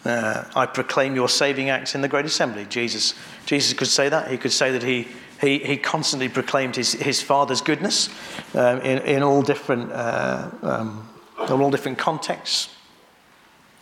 Uh, 0.05 0.45
I 0.55 0.65
proclaim 0.67 1.15
your 1.15 1.27
saving 1.27 1.69
acts 1.69 1.95
in 1.95 2.01
the 2.01 2.07
great 2.07 2.25
assembly. 2.25 2.65
Jesus, 2.65 3.13
Jesus 3.45 3.73
could 3.73 3.87
say 3.87 4.09
that. 4.09 4.31
He 4.31 4.37
could 4.37 4.53
say 4.53 4.71
that 4.71 4.83
he 4.83 5.07
he, 5.39 5.59
he 5.59 5.77
constantly 5.77 6.29
proclaimed 6.29 6.75
his, 6.75 6.93
his 6.93 7.21
father's 7.21 7.61
goodness 7.61 8.09
um, 8.55 8.81
in, 8.81 8.99
in 8.99 9.23
all 9.23 9.41
different, 9.41 9.91
uh, 9.91 10.49
um, 10.61 11.07
in 11.47 11.61
all 11.61 11.71
different 11.71 11.97
contexts. 11.97 12.73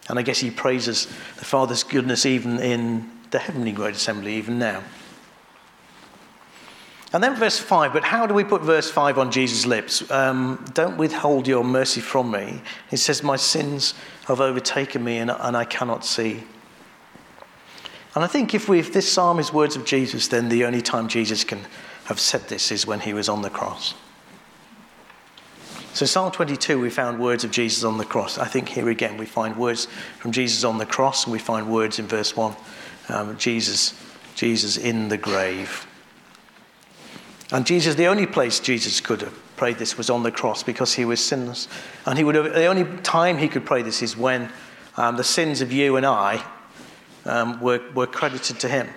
And 0.09 0.19
I 0.19 0.21
guess 0.21 0.39
he 0.39 0.51
praises 0.51 1.05
the 1.05 1.45
father's 1.45 1.83
goodness 1.83 2.25
even 2.25 2.59
in 2.59 3.09
the 3.31 3.39
heavenly 3.39 3.71
great 3.71 3.95
assembly, 3.95 4.35
even 4.35 4.59
now. 4.59 4.83
And 7.13 7.23
then 7.23 7.35
verse 7.35 7.57
5, 7.57 7.93
but 7.93 8.03
how 8.03 8.27
do 8.27 8.33
we 8.33 8.43
put 8.43 8.61
verse 8.61 8.91
5 8.91 9.17
on 9.17 9.31
Jesus' 9.31 9.65
lips? 9.65 10.09
Um, 10.11 10.65
Don't 10.73 10.97
withhold 10.97 11.47
your 11.47 11.63
mercy 11.63 12.01
from 12.01 12.29
me. 12.29 12.61
He 12.89 12.97
says, 12.97 13.23
My 13.23 13.37
sins 13.37 13.93
have 14.27 14.41
overtaken 14.41 15.01
me 15.03 15.19
and, 15.19 15.31
and 15.31 15.55
I 15.55 15.63
cannot 15.63 16.03
see. 16.03 16.43
And 18.15 18.23
I 18.23 18.27
think 18.27 18.53
if, 18.53 18.69
we, 18.69 18.79
if 18.79 18.93
this 18.93 19.11
psalm 19.11 19.39
is 19.39 19.51
words 19.51 19.75
of 19.75 19.85
Jesus, 19.85 20.29
then 20.29 20.47
the 20.47 20.63
only 20.63 20.81
time 20.81 21.09
Jesus 21.09 21.43
can 21.43 21.59
have 22.05 22.19
said 22.19 22.47
this 22.47 22.71
is 22.71 22.87
when 22.87 23.01
he 23.01 23.13
was 23.13 23.27
on 23.27 23.41
the 23.41 23.49
cross. 23.49 23.93
So, 25.93 26.05
Psalm 26.05 26.31
22, 26.31 26.79
we 26.79 26.89
found 26.89 27.19
words 27.19 27.43
of 27.43 27.51
Jesus 27.51 27.83
on 27.83 27.97
the 27.97 28.05
cross. 28.05 28.37
I 28.37 28.47
think 28.47 28.69
here 28.69 28.89
again 28.89 29.17
we 29.17 29.25
find 29.25 29.57
words 29.57 29.87
from 30.19 30.31
Jesus 30.31 30.63
on 30.63 30.77
the 30.77 30.85
cross, 30.85 31.25
and 31.25 31.33
we 31.33 31.39
find 31.39 31.69
words 31.69 31.99
in 31.99 32.07
verse 32.07 32.35
1 32.35 32.55
um, 33.09 33.37
Jesus, 33.37 33.93
Jesus 34.35 34.77
in 34.77 35.09
the 35.09 35.17
grave. 35.17 35.85
And 37.51 37.65
Jesus, 37.65 37.95
the 37.95 38.07
only 38.07 38.25
place 38.25 38.59
Jesus 38.59 38.99
could 38.99 39.21
have 39.21 39.37
prayed 39.55 39.77
this 39.77 39.97
was 39.97 40.09
on 40.09 40.23
the 40.23 40.31
cross 40.31 40.63
because 40.63 40.93
he 40.93 41.05
was 41.05 41.23
sinless. 41.23 41.67
And 42.05 42.17
he 42.17 42.23
would 42.23 42.35
have, 42.35 42.53
the 42.53 42.65
only 42.65 42.85
time 43.03 43.37
he 43.37 43.47
could 43.47 43.65
pray 43.65 43.81
this 43.81 44.01
is 44.01 44.17
when 44.17 44.49
um, 44.97 45.17
the 45.17 45.23
sins 45.23 45.61
of 45.61 45.71
you 45.71 45.97
and 45.97 46.05
I 46.05 46.43
um, 47.25 47.59
were, 47.59 47.81
were 47.93 48.07
credited 48.07 48.59
to 48.59 48.69
him. 48.69 48.87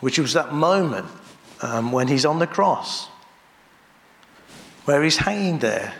Which 0.00 0.18
was 0.18 0.32
that 0.32 0.52
moment 0.52 1.06
um, 1.60 1.92
when 1.92 2.08
he's 2.08 2.24
on 2.26 2.38
the 2.38 2.46
cross. 2.46 3.08
where 4.84 5.02
he's 5.02 5.18
hanging 5.18 5.58
there. 5.58 5.94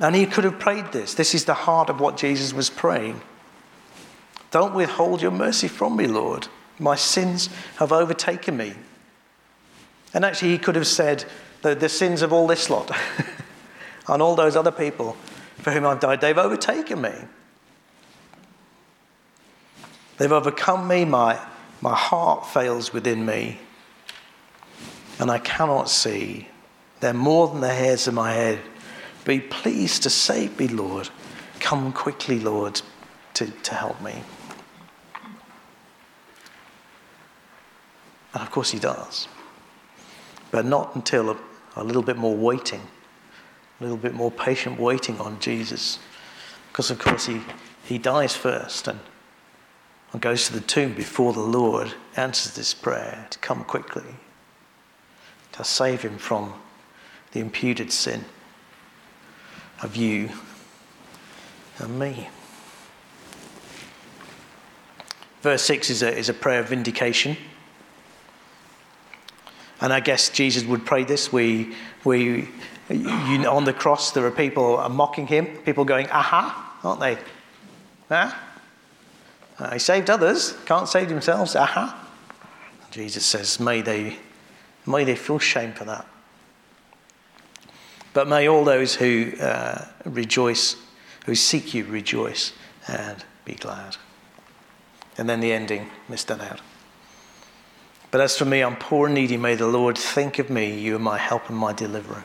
And 0.00 0.14
he 0.14 0.26
could 0.26 0.44
have 0.44 0.58
prayed 0.58 0.92
this. 0.92 1.14
This 1.14 1.34
is 1.34 1.44
the 1.44 1.54
heart 1.54 1.90
of 1.90 2.00
what 2.00 2.16
Jesus 2.16 2.52
was 2.52 2.70
praying. 2.70 3.20
Don't 4.50 4.74
withhold 4.74 5.22
your 5.22 5.30
mercy 5.30 5.68
from 5.68 5.96
me, 5.96 6.06
Lord. 6.06 6.48
My 6.78 6.94
sins 6.94 7.48
have 7.76 7.92
overtaken 7.92 8.56
me. 8.56 8.74
And 10.14 10.24
actually, 10.24 10.50
he 10.50 10.58
could 10.58 10.76
have 10.76 10.86
said, 10.86 11.24
The, 11.62 11.74
the 11.74 11.88
sins 11.88 12.22
of 12.22 12.32
all 12.32 12.46
this 12.46 12.70
lot 12.70 12.90
and 14.08 14.22
all 14.22 14.36
those 14.36 14.56
other 14.56 14.72
people 14.72 15.16
for 15.58 15.70
whom 15.70 15.86
I've 15.86 16.00
died, 16.00 16.20
they've 16.20 16.36
overtaken 16.36 17.00
me. 17.00 17.12
They've 20.22 20.30
overcome 20.30 20.86
me. 20.86 21.04
My, 21.04 21.36
my 21.80 21.96
heart 21.96 22.46
fails 22.46 22.92
within 22.92 23.26
me. 23.26 23.58
And 25.18 25.32
I 25.32 25.38
cannot 25.38 25.90
see. 25.90 26.46
They're 27.00 27.12
more 27.12 27.48
than 27.48 27.60
the 27.60 27.74
hairs 27.74 28.06
of 28.06 28.14
my 28.14 28.32
head. 28.32 28.60
Be 29.24 29.40
pleased 29.40 30.04
to 30.04 30.10
save 30.10 30.56
me, 30.60 30.68
Lord. 30.68 31.08
Come 31.58 31.92
quickly, 31.92 32.38
Lord, 32.38 32.80
to, 33.34 33.46
to 33.50 33.74
help 33.74 34.00
me. 34.00 34.22
And 38.32 38.44
of 38.44 38.50
course, 38.52 38.70
he 38.70 38.78
does. 38.78 39.26
But 40.52 40.66
not 40.66 40.94
until 40.94 41.30
a, 41.30 41.36
a 41.74 41.82
little 41.82 42.00
bit 42.00 42.16
more 42.16 42.36
waiting, 42.36 42.82
a 43.80 43.82
little 43.82 43.98
bit 43.98 44.14
more 44.14 44.30
patient 44.30 44.78
waiting 44.78 45.18
on 45.18 45.40
Jesus. 45.40 45.98
Because, 46.68 46.92
of 46.92 47.00
course, 47.00 47.26
he, 47.26 47.40
he 47.82 47.98
dies 47.98 48.36
first 48.36 48.86
and, 48.86 49.00
and 50.12 50.20
goes 50.20 50.46
to 50.46 50.52
the 50.52 50.60
tomb 50.60 50.94
before 50.94 51.32
the 51.32 51.40
Lord 51.40 51.94
answers 52.16 52.54
this 52.54 52.74
prayer 52.74 53.26
to 53.30 53.38
come 53.38 53.64
quickly, 53.64 54.16
to 55.52 55.64
save 55.64 56.02
him 56.02 56.18
from 56.18 56.54
the 57.32 57.40
imputed 57.40 57.90
sin 57.90 58.24
of 59.82 59.96
you 59.96 60.30
and 61.78 61.98
me. 61.98 62.28
Verse 65.40 65.62
6 65.62 65.90
is 65.90 66.02
a, 66.02 66.16
is 66.16 66.28
a 66.28 66.34
prayer 66.34 66.60
of 66.60 66.68
vindication. 66.68 67.36
And 69.80 69.92
I 69.92 69.98
guess 69.98 70.28
Jesus 70.28 70.62
would 70.64 70.86
pray 70.86 71.02
this. 71.02 71.32
We, 71.32 71.74
we, 72.04 72.48
you, 72.88 73.46
on 73.48 73.64
the 73.64 73.72
cross, 73.72 74.12
there 74.12 74.24
are 74.24 74.30
people 74.30 74.88
mocking 74.88 75.26
him, 75.26 75.46
people 75.64 75.84
going, 75.84 76.08
aha, 76.10 76.78
aren't 76.84 77.00
they? 77.00 77.18
Huh? 78.08 78.32
Uh, 79.62 79.74
he 79.74 79.78
saved 79.78 80.10
others, 80.10 80.56
can't 80.66 80.88
save 80.88 81.08
themselves, 81.08 81.54
aha. 81.54 82.08
Jesus 82.90 83.24
says, 83.24 83.60
may 83.60 83.80
they, 83.80 84.16
may 84.86 85.04
they 85.04 85.14
feel 85.14 85.38
shame 85.38 85.72
for 85.72 85.84
that. 85.84 86.04
But 88.12 88.26
may 88.26 88.48
all 88.48 88.64
those 88.64 88.96
who 88.96 89.32
uh, 89.40 89.86
rejoice, 90.04 90.74
who 91.26 91.36
seek 91.36 91.74
you, 91.74 91.84
rejoice 91.84 92.52
and 92.88 93.24
be 93.44 93.54
glad. 93.54 93.96
And 95.16 95.28
then 95.28 95.38
the 95.38 95.52
ending, 95.52 95.88
missed 96.08 96.26
that 96.26 96.40
out. 96.40 96.60
But 98.10 98.20
as 98.20 98.36
for 98.36 98.44
me, 98.44 98.62
I'm 98.62 98.76
poor 98.76 99.06
and 99.06 99.14
needy. 99.14 99.36
May 99.36 99.54
the 99.54 99.68
Lord 99.68 99.96
think 99.96 100.40
of 100.40 100.50
me. 100.50 100.76
You 100.76 100.96
are 100.96 100.98
my 100.98 101.18
help 101.18 101.48
and 101.48 101.56
my 101.56 101.72
deliverer. 101.72 102.24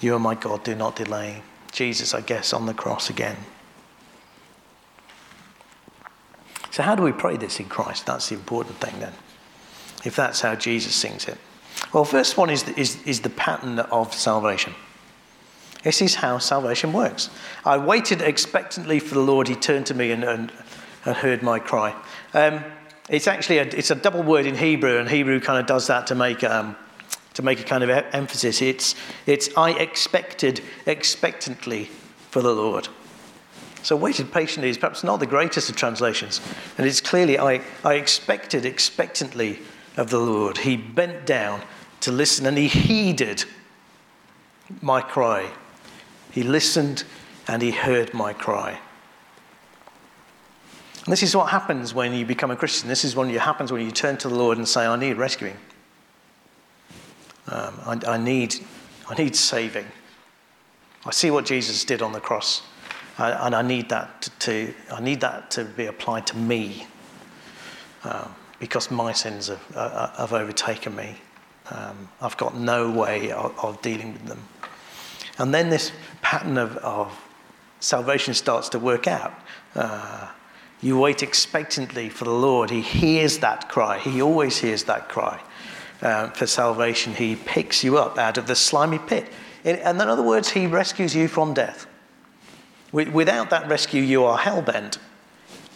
You 0.00 0.14
are 0.14 0.20
my 0.20 0.34
God. 0.34 0.62
Do 0.62 0.74
not 0.74 0.94
delay. 0.94 1.42
Jesus, 1.72 2.12
I 2.12 2.20
guess, 2.20 2.52
on 2.52 2.66
the 2.66 2.74
cross 2.74 3.08
again. 3.08 3.38
So, 6.76 6.82
how 6.82 6.94
do 6.94 7.02
we 7.02 7.12
pray 7.12 7.38
this 7.38 7.58
in 7.58 7.70
Christ? 7.70 8.04
That's 8.04 8.28
the 8.28 8.34
important 8.34 8.76
thing 8.76 9.00
then. 9.00 9.14
If 10.04 10.14
that's 10.14 10.42
how 10.42 10.54
Jesus 10.54 10.94
sings 10.94 11.26
it. 11.26 11.38
Well, 11.94 12.04
first 12.04 12.36
one 12.36 12.50
is 12.50 12.64
the, 12.64 12.78
is, 12.78 13.02
is 13.04 13.22
the 13.22 13.30
pattern 13.30 13.78
of 13.78 14.12
salvation. 14.12 14.74
This 15.84 16.02
is 16.02 16.16
how 16.16 16.36
salvation 16.36 16.92
works. 16.92 17.30
I 17.64 17.78
waited 17.78 18.20
expectantly 18.20 18.98
for 18.98 19.14
the 19.14 19.22
Lord. 19.22 19.48
He 19.48 19.54
turned 19.54 19.86
to 19.86 19.94
me 19.94 20.10
and, 20.10 20.22
and, 20.22 20.52
and 21.06 21.16
heard 21.16 21.42
my 21.42 21.60
cry. 21.60 21.98
Um, 22.34 22.62
it's 23.08 23.26
actually 23.26 23.56
a, 23.56 23.62
it's 23.62 23.90
a 23.90 23.94
double 23.94 24.22
word 24.22 24.44
in 24.44 24.54
Hebrew, 24.54 24.98
and 24.98 25.08
Hebrew 25.08 25.40
kind 25.40 25.58
of 25.58 25.64
does 25.64 25.86
that 25.86 26.06
to 26.08 26.14
make, 26.14 26.44
um, 26.44 26.76
to 27.32 27.42
make 27.42 27.58
a 27.58 27.64
kind 27.64 27.84
of 27.84 27.88
emphasis. 27.88 28.60
It's, 28.60 28.96
it's 29.24 29.48
I 29.56 29.70
expected 29.70 30.60
expectantly 30.84 31.86
for 32.28 32.42
the 32.42 32.52
Lord. 32.52 32.88
So 33.86 33.94
waited 33.94 34.32
patiently 34.32 34.68
is 34.68 34.78
perhaps 34.78 35.04
not 35.04 35.20
the 35.20 35.26
greatest 35.26 35.70
of 35.70 35.76
translations. 35.76 36.40
And 36.76 36.88
it's 36.88 37.00
clearly 37.00 37.38
I, 37.38 37.60
I 37.84 37.94
expected 37.94 38.66
expectantly 38.66 39.60
of 39.96 40.10
the 40.10 40.18
Lord. 40.18 40.58
He 40.58 40.76
bent 40.76 41.24
down 41.24 41.62
to 42.00 42.10
listen 42.10 42.46
and 42.46 42.58
he 42.58 42.66
heeded 42.66 43.44
my 44.82 45.00
cry. 45.00 45.52
He 46.32 46.42
listened 46.42 47.04
and 47.46 47.62
he 47.62 47.70
heard 47.70 48.12
my 48.12 48.32
cry. 48.32 48.76
And 51.04 51.12
this 51.12 51.22
is 51.22 51.36
what 51.36 51.50
happens 51.50 51.94
when 51.94 52.12
you 52.12 52.26
become 52.26 52.50
a 52.50 52.56
Christian. 52.56 52.88
This 52.88 53.04
is 53.04 53.14
what 53.14 53.28
happens 53.30 53.70
when 53.70 53.84
you 53.84 53.92
turn 53.92 54.16
to 54.16 54.28
the 54.28 54.34
Lord 54.34 54.58
and 54.58 54.66
say, 54.66 54.84
I 54.84 54.96
need 54.96 55.16
rescuing. 55.16 55.58
Um, 57.46 57.78
I, 57.86 58.00
I, 58.08 58.16
need, 58.18 58.56
I 59.08 59.14
need 59.14 59.36
saving. 59.36 59.86
I 61.04 61.12
see 61.12 61.30
what 61.30 61.46
Jesus 61.46 61.84
did 61.84 62.02
on 62.02 62.10
the 62.10 62.18
cross, 62.18 62.62
uh, 63.18 63.38
and 63.42 63.54
I 63.54 63.62
need 63.62 63.88
that 63.88 64.22
to, 64.22 64.30
to, 64.30 64.74
I 64.92 65.00
need 65.00 65.20
that 65.20 65.50
to 65.52 65.64
be 65.64 65.86
applied 65.86 66.26
to 66.28 66.36
me 66.36 66.86
um, 68.04 68.34
because 68.60 68.90
my 68.90 69.12
sins 69.12 69.48
have, 69.48 69.62
uh, 69.74 70.10
have 70.16 70.32
overtaken 70.32 70.94
me. 70.94 71.16
Um, 71.70 72.08
I've 72.20 72.36
got 72.36 72.56
no 72.56 72.90
way 72.90 73.32
of, 73.32 73.58
of, 73.58 73.82
dealing 73.82 74.12
with 74.12 74.26
them. 74.26 74.42
And 75.38 75.52
then 75.52 75.68
this 75.68 75.92
pattern 76.22 76.58
of, 76.58 76.76
of 76.78 77.18
salvation 77.80 78.34
starts 78.34 78.68
to 78.70 78.78
work 78.78 79.08
out. 79.08 79.34
Uh, 79.74 80.28
you 80.80 80.98
wait 80.98 81.22
expectantly 81.22 82.08
for 82.08 82.24
the 82.24 82.30
Lord. 82.30 82.70
He 82.70 82.82
hears 82.82 83.38
that 83.38 83.68
cry. 83.68 83.98
He 83.98 84.22
always 84.22 84.58
hears 84.58 84.84
that 84.84 85.08
cry 85.08 85.40
uh, 86.02 86.28
for 86.30 86.46
salvation. 86.46 87.14
He 87.14 87.34
picks 87.34 87.82
you 87.82 87.98
up 87.98 88.18
out 88.18 88.38
of 88.38 88.46
the 88.46 88.54
slimy 88.54 88.98
pit. 88.98 89.28
In, 89.64 89.76
in 89.76 90.00
other 90.00 90.22
words, 90.22 90.50
He 90.50 90.66
rescues 90.66 91.14
you 91.14 91.28
from 91.28 91.54
death. 91.54 91.86
Without 93.04 93.50
that 93.50 93.68
rescue, 93.68 94.00
you 94.00 94.24
are 94.24 94.38
hell 94.38 94.62
bent 94.62 94.98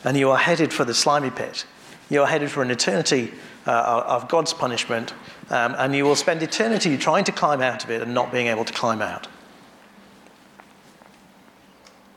and 0.04 0.16
you 0.16 0.30
are 0.30 0.38
headed 0.38 0.72
for 0.72 0.86
the 0.86 0.94
slimy 0.94 1.30
pit. 1.30 1.66
You 2.08 2.22
are 2.22 2.26
headed 2.26 2.50
for 2.50 2.62
an 2.62 2.70
eternity 2.70 3.32
uh, 3.66 4.04
of 4.06 4.26
God's 4.28 4.54
punishment, 4.54 5.12
um, 5.50 5.74
and 5.78 5.94
you 5.94 6.04
will 6.04 6.16
spend 6.16 6.42
eternity 6.42 6.96
trying 6.96 7.24
to 7.24 7.32
climb 7.32 7.60
out 7.60 7.84
of 7.84 7.90
it 7.90 8.00
and 8.00 8.14
not 8.14 8.32
being 8.32 8.46
able 8.46 8.64
to 8.64 8.72
climb 8.72 9.02
out. 9.02 9.28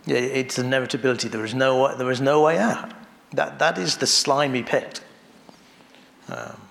It's 0.08 0.58
inevitability. 0.58 1.28
There 1.28 1.44
is 1.44 1.54
no, 1.54 1.96
there 1.96 2.10
is 2.10 2.22
no 2.22 2.42
way 2.42 2.58
out. 2.58 2.94
That, 3.34 3.60
that 3.60 3.78
is 3.78 3.98
the 3.98 4.08
slimy 4.08 4.64
pit. 4.64 5.02
Um, 6.30 6.62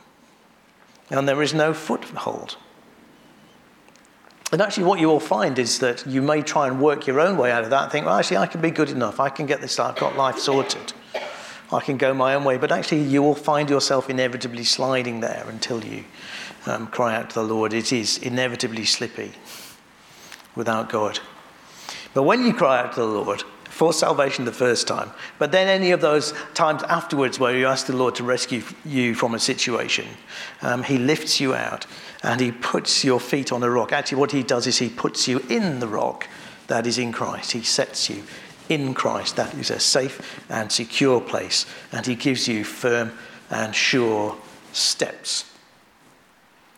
and 1.11 1.29
there 1.29 1.43
is 1.43 1.53
no 1.53 1.75
foothold. 1.75 2.57
And 4.53 4.61
actually, 4.61 4.85
what 4.85 5.01
you 5.01 5.09
will 5.09 5.19
find 5.19 5.59
is 5.59 5.79
that 5.79 6.07
you 6.07 6.21
may 6.21 6.43
try 6.43 6.67
and 6.69 6.79
work 6.79 7.07
your 7.07 7.21
own 7.21 7.39
way 7.39 7.51
out 7.51 7.65
of 7.65 7.71
that 7.71 7.91
think, 7.91 8.05
well, 8.05 8.19
actually, 8.19 8.37
I 8.37 8.47
can 8.47 8.61
be 8.61 8.71
good 8.71 8.91
enough. 8.91 9.19
I 9.19 9.31
can 9.31 9.47
get 9.47 9.63
this, 9.63 9.81
I've 9.81 9.97
got 9.97 10.15
life 10.17 10.39
sorted. 10.39 10.93
I 11.73 11.81
can 11.81 11.97
go 11.97 12.13
my 12.13 12.35
own 12.35 12.45
way. 12.45 12.59
But 12.59 12.71
actually, 12.71 13.03
you 13.03 13.23
will 13.23 13.35
find 13.35 13.71
yourself 13.71 14.11
inevitably 14.11 14.65
sliding 14.65 15.21
there 15.21 15.47
until 15.49 15.83
you 15.83 16.05
um, 16.67 16.87
cry 16.89 17.17
out 17.17 17.31
to 17.31 17.37
the 17.37 17.45
Lord. 17.45 17.73
It 17.73 17.95
is 17.95 18.19
inevitably 18.19 18.85
slippy 18.85 19.33
without 20.55 20.91
God. 20.91 21.19
But 22.13 22.25
when 22.25 22.45
you 22.45 22.53
cry 22.53 22.81
out 22.81 22.93
to 22.93 23.01
the 23.01 23.07
Lord 23.07 23.43
for 23.71 23.95
salvation 23.95 24.45
the 24.45 24.53
first 24.53 24.87
time, 24.87 25.13
but 25.39 25.51
then 25.51 25.67
any 25.67 25.93
of 25.93 26.03
those 26.03 26.35
times 26.53 26.83
afterwards 26.83 27.41
where 27.41 27.57
you 27.57 27.67
ask 27.67 27.87
the 27.87 27.97
Lord 27.97 28.17
to 28.17 28.23
rescue 28.23 28.63
you 28.85 29.15
from 29.15 29.35
a 29.35 29.39
situation, 29.39 30.07
um, 30.61 30.83
He 30.83 30.99
lifts 30.99 31.41
you 31.41 31.55
out 31.55 31.87
and 32.23 32.41
He 32.41 32.53
puts 32.53 33.05
your 33.05 33.21
feet 33.21 33.53
on 33.53 33.63
a 33.63 33.71
rock. 33.71 33.93
Actually, 33.93 34.19
what 34.19 34.33
He 34.33 34.43
does 34.43 34.67
is 34.67 34.79
He 34.79 34.89
puts 34.89 35.29
you 35.29 35.41
in 35.49 35.81
the 35.81 35.89
rock 35.89 36.29
that 36.69 36.87
is 36.87 36.99
in 36.99 37.13
Christ. 37.13 37.53
He 37.53 37.63
sets 37.63 38.09
you 38.09 38.23
in 38.69 38.95
Christ. 38.95 39.37
That 39.37 39.55
is 39.55 39.71
a 39.71 39.81
safe 39.81 40.41
and 40.49 40.71
secure 40.71 41.21
place. 41.21 41.67
And 41.91 42.07
He 42.07 42.15
gives 42.15 42.49
you 42.49 42.65
firm 42.65 43.13
and 43.51 43.75
sure 43.75 44.37
steps. 44.73 45.51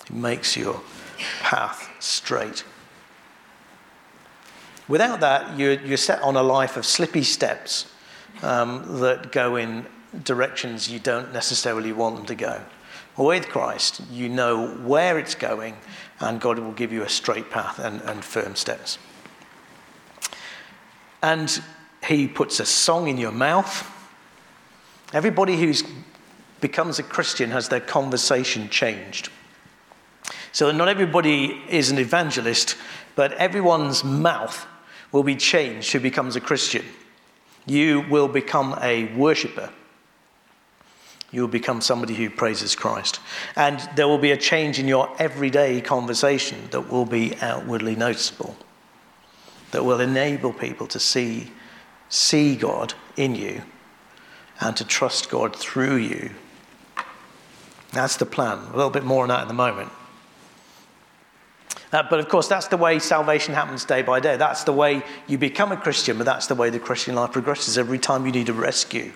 He 0.08 0.14
makes 0.14 0.56
your 0.56 0.80
path 1.40 1.88
straight. 2.00 2.64
Without 4.88 5.20
that, 5.20 5.58
you're, 5.58 5.80
you're 5.80 5.96
set 5.96 6.20
on 6.22 6.36
a 6.36 6.42
life 6.42 6.76
of 6.76 6.84
slippy 6.84 7.22
steps 7.22 7.90
um, 8.42 9.00
that 9.00 9.32
go 9.32 9.56
in 9.56 9.86
directions 10.24 10.90
you 10.90 10.98
don't 10.98 11.32
necessarily 11.32 11.92
want 11.92 12.16
them 12.16 12.26
to 12.26 12.34
go. 12.34 12.60
With 13.16 13.48
Christ, 13.48 14.02
you 14.10 14.28
know 14.28 14.66
where 14.66 15.18
it's 15.18 15.36
going, 15.36 15.76
and 16.18 16.40
God 16.40 16.58
will 16.58 16.72
give 16.72 16.92
you 16.92 17.02
a 17.02 17.08
straight 17.08 17.50
path 17.50 17.78
and, 17.78 18.00
and 18.02 18.24
firm 18.24 18.56
steps. 18.56 18.98
And 21.22 21.60
He 22.06 22.26
puts 22.26 22.58
a 22.58 22.66
song 22.66 23.08
in 23.08 23.16
your 23.16 23.32
mouth. 23.32 23.90
Everybody 25.12 25.56
who 25.56 25.72
becomes 26.60 26.98
a 26.98 27.04
Christian 27.04 27.50
has 27.50 27.68
their 27.68 27.80
conversation 27.80 28.68
changed. 28.68 29.28
So 30.50 30.70
not 30.72 30.88
everybody 30.88 31.62
is 31.68 31.90
an 31.90 31.98
evangelist, 31.98 32.76
but 33.14 33.32
everyone's 33.34 34.02
mouth 34.02 34.66
will 35.12 35.22
be 35.22 35.36
changed 35.36 35.92
who 35.92 36.00
becomes 36.00 36.34
a 36.36 36.40
Christian. 36.40 36.84
You 37.66 38.04
will 38.10 38.28
become 38.28 38.76
a 38.80 39.14
worshiper. 39.14 39.70
You 41.34 41.40
will 41.40 41.48
become 41.48 41.80
somebody 41.80 42.14
who 42.14 42.30
praises 42.30 42.76
Christ. 42.76 43.18
And 43.56 43.80
there 43.96 44.06
will 44.06 44.18
be 44.18 44.30
a 44.30 44.36
change 44.36 44.78
in 44.78 44.86
your 44.86 45.12
everyday 45.18 45.80
conversation 45.80 46.68
that 46.70 46.92
will 46.92 47.04
be 47.04 47.34
outwardly 47.40 47.96
noticeable, 47.96 48.56
that 49.72 49.84
will 49.84 50.00
enable 50.00 50.52
people 50.52 50.86
to 50.86 51.00
see, 51.00 51.50
see 52.08 52.54
God 52.54 52.94
in 53.16 53.34
you 53.34 53.62
and 54.60 54.76
to 54.76 54.84
trust 54.84 55.28
God 55.28 55.56
through 55.56 55.96
you. 55.96 56.30
That's 57.90 58.16
the 58.16 58.26
plan. 58.26 58.58
A 58.72 58.76
little 58.76 58.90
bit 58.90 59.04
more 59.04 59.24
on 59.24 59.30
that 59.30 59.42
in 59.42 59.48
the 59.48 59.54
moment. 59.54 59.90
Uh, 61.92 62.02
but 62.08 62.18
of 62.18 62.28
course, 62.28 62.48
that's 62.48 62.68
the 62.68 62.76
way 62.76 62.98
salvation 62.98 63.54
happens 63.54 63.84
day 63.84 64.02
by 64.02 64.20
day. 64.20 64.36
That's 64.36 64.64
the 64.64 64.72
way 64.72 65.02
you 65.26 65.38
become 65.38 65.70
a 65.70 65.76
Christian, 65.76 66.18
but 66.18 66.24
that's 66.24 66.46
the 66.46 66.54
way 66.54 66.70
the 66.70 66.80
Christian 66.80 67.14
life 67.14 67.32
progresses. 67.32 67.78
Every 67.78 67.98
time 67.98 68.26
you 68.26 68.32
need 68.32 68.48
a 68.48 68.52
rescue, 68.52 69.12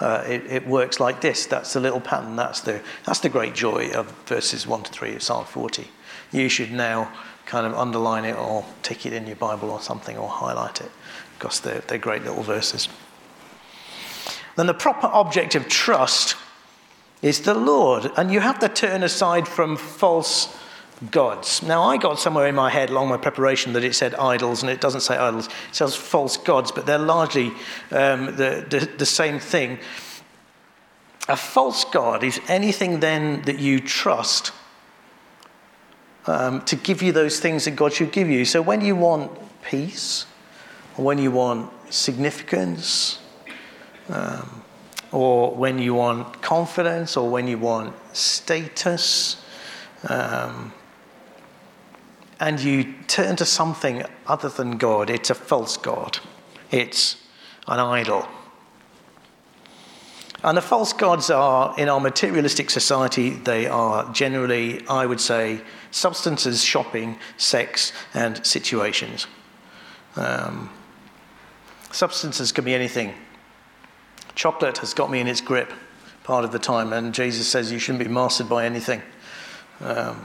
uh, 0.00 0.24
it, 0.26 0.44
it, 0.46 0.66
works 0.66 1.00
like 1.00 1.20
this. 1.20 1.46
That's 1.46 1.72
the 1.72 1.80
little 1.80 2.00
pattern. 2.00 2.36
That's 2.36 2.60
the, 2.60 2.82
that's 3.04 3.20
the 3.20 3.28
great 3.28 3.54
joy 3.54 3.90
of 3.92 4.10
verses 4.26 4.66
1 4.66 4.82
to 4.84 4.92
3 4.92 5.14
of 5.14 5.22
Psalm 5.22 5.44
40. 5.44 5.88
You 6.32 6.48
should 6.48 6.72
now 6.72 7.12
kind 7.46 7.66
of 7.66 7.74
underline 7.74 8.24
it 8.24 8.36
or 8.36 8.64
tick 8.82 9.06
it 9.06 9.12
in 9.12 9.26
your 9.26 9.36
Bible 9.36 9.70
or 9.70 9.80
something 9.80 10.18
or 10.18 10.28
highlight 10.28 10.80
it 10.82 10.90
because 11.38 11.60
they're, 11.60 11.80
they're 11.86 11.98
great 11.98 12.22
little 12.22 12.42
verses. 12.42 12.88
Then 14.56 14.66
the 14.66 14.74
proper 14.74 15.06
object 15.06 15.54
of 15.54 15.68
trust 15.68 16.36
is 17.22 17.40
the 17.42 17.54
Lord. 17.54 18.10
And 18.16 18.32
you 18.32 18.40
have 18.40 18.58
to 18.58 18.68
turn 18.68 19.02
aside 19.02 19.48
from 19.48 19.76
false 19.76 20.54
gods. 21.10 21.62
Now, 21.62 21.84
I 21.84 21.96
got 21.96 22.18
somewhere 22.18 22.46
in 22.48 22.54
my 22.54 22.70
head 22.70 22.90
along 22.90 23.08
my 23.08 23.16
preparation 23.16 23.72
that 23.74 23.84
it 23.84 23.94
said 23.94 24.14
idols, 24.14 24.62
and 24.62 24.70
it 24.70 24.80
doesn't 24.80 25.02
say 25.02 25.16
idols, 25.16 25.46
it 25.46 25.74
says 25.74 25.94
false 25.94 26.36
gods, 26.36 26.72
but 26.72 26.86
they're 26.86 26.98
largely 26.98 27.52
um, 27.90 28.26
the, 28.36 28.66
the, 28.68 28.90
the 28.98 29.06
same 29.06 29.38
thing. 29.38 29.78
A 31.28 31.36
false 31.36 31.84
god 31.84 32.24
is 32.24 32.40
anything 32.48 33.00
then 33.00 33.42
that 33.42 33.58
you 33.58 33.80
trust 33.80 34.52
um, 36.26 36.62
to 36.62 36.76
give 36.76 37.02
you 37.02 37.12
those 37.12 37.40
things 37.40 37.64
that 37.64 37.72
God 37.72 37.92
should 37.92 38.12
give 38.12 38.28
you. 38.28 38.44
So 38.44 38.62
when 38.62 38.80
you 38.80 38.96
want 38.96 39.30
peace, 39.62 40.26
or 40.96 41.04
when 41.04 41.18
you 41.18 41.30
want 41.30 41.70
significance, 41.92 43.20
um, 44.08 44.62
or 45.12 45.54
when 45.54 45.78
you 45.78 45.94
want 45.94 46.42
confidence, 46.42 47.16
or 47.16 47.30
when 47.30 47.46
you 47.46 47.58
want 47.58 47.94
status, 48.14 49.42
um, 50.08 50.72
and 52.40 52.60
you 52.60 52.94
turn 53.06 53.36
to 53.36 53.44
something 53.44 54.04
other 54.26 54.48
than 54.48 54.78
God, 54.78 55.10
it's 55.10 55.30
a 55.30 55.34
false 55.34 55.76
God. 55.76 56.18
It's 56.70 57.16
an 57.66 57.80
idol. 57.80 58.28
And 60.44 60.56
the 60.56 60.62
false 60.62 60.92
gods 60.92 61.30
are, 61.30 61.74
in 61.78 61.88
our 61.88 61.98
materialistic 61.98 62.70
society, 62.70 63.30
they 63.30 63.66
are 63.66 64.12
generally, 64.12 64.86
I 64.86 65.04
would 65.04 65.20
say, 65.20 65.60
substances, 65.90 66.62
shopping, 66.62 67.18
sex, 67.36 67.92
and 68.14 68.44
situations. 68.46 69.26
Um, 70.14 70.70
substances 71.90 72.52
can 72.52 72.64
be 72.64 72.74
anything. 72.74 73.14
Chocolate 74.36 74.78
has 74.78 74.94
got 74.94 75.10
me 75.10 75.18
in 75.18 75.26
its 75.26 75.40
grip 75.40 75.72
part 76.22 76.44
of 76.44 76.52
the 76.52 76.58
time, 76.60 76.92
and 76.92 77.12
Jesus 77.12 77.48
says 77.48 77.72
you 77.72 77.80
shouldn't 77.80 78.04
be 78.04 78.10
mastered 78.10 78.48
by 78.48 78.64
anything. 78.64 79.02
Um, 79.80 80.24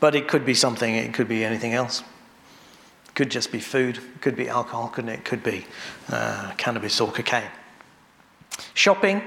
but 0.00 0.14
it 0.14 0.26
could 0.26 0.44
be 0.44 0.54
something, 0.54 0.94
it 0.94 1.14
could 1.14 1.28
be 1.28 1.44
anything 1.44 1.74
else. 1.74 2.02
It 3.06 3.14
could 3.14 3.30
just 3.30 3.52
be 3.52 3.60
food, 3.60 3.98
it 3.98 4.22
could 4.22 4.36
be 4.36 4.48
alcohol, 4.48 4.88
couldn't 4.88 5.10
it? 5.10 5.20
It 5.20 5.24
could 5.24 5.42
be 5.42 5.66
uh, 6.10 6.52
cannabis 6.56 7.00
or 7.00 7.12
cocaine. 7.12 7.50
Shopping, 8.74 9.22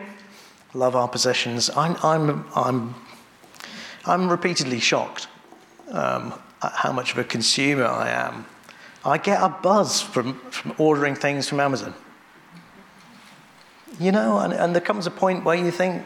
love 0.74 0.96
our 0.96 1.08
possessions. 1.08 1.70
I'm, 1.76 1.96
I'm, 2.04 2.46
I'm, 2.56 2.96
I'm 4.06 4.30
repeatedly 4.30 4.80
shocked 4.80 5.28
um, 5.92 6.34
at 6.62 6.72
how 6.74 6.92
much 6.92 7.12
of 7.12 7.20
a 7.20 7.24
consumer 7.24 7.86
I 7.86 8.10
am. 8.10 8.46
I 9.06 9.18
get 9.18 9.42
a 9.42 9.50
buzz 9.50 10.02
from, 10.02 10.40
from 10.50 10.74
ordering 10.78 11.16
things 11.16 11.48
from 11.48 11.60
Amazon. 11.60 11.94
You 14.00 14.12
know, 14.12 14.40
and, 14.40 14.54
and 14.54 14.74
there 14.74 14.82
comes 14.82 15.06
a 15.06 15.12
point 15.12 15.44
where 15.44 15.56
you 15.56 15.70
think, 15.70 16.04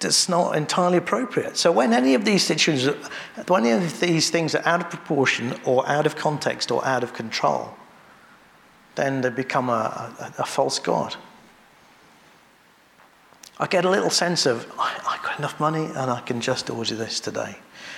that's 0.00 0.28
not 0.28 0.56
entirely 0.56 0.96
appropriate. 0.96 1.56
So 1.56 1.70
when 1.70 1.92
any 1.92 2.14
of 2.14 2.24
these 2.24 2.42
situations, 2.42 2.96
when 3.46 3.66
any 3.66 3.84
of 3.84 4.00
these 4.00 4.30
things 4.30 4.54
are 4.54 4.66
out 4.66 4.80
of 4.80 4.90
proportion 4.90 5.54
or 5.64 5.86
out 5.88 6.06
of 6.06 6.16
context 6.16 6.70
or 6.70 6.84
out 6.84 7.04
of 7.04 7.12
control, 7.12 7.74
then 8.94 9.20
they 9.20 9.30
become 9.30 9.68
a, 9.68 10.12
a, 10.18 10.42
a 10.42 10.46
false 10.46 10.78
god. 10.78 11.16
I 13.58 13.66
get 13.66 13.84
a 13.84 13.90
little 13.90 14.10
sense 14.10 14.46
of, 14.46 14.66
I, 14.78 14.88
have 14.88 15.22
got 15.22 15.38
enough 15.38 15.60
money 15.60 15.84
and 15.84 16.10
I 16.10 16.20
can 16.20 16.40
just 16.40 16.70
order 16.70 16.94
this 16.94 17.20
today. 17.20 17.56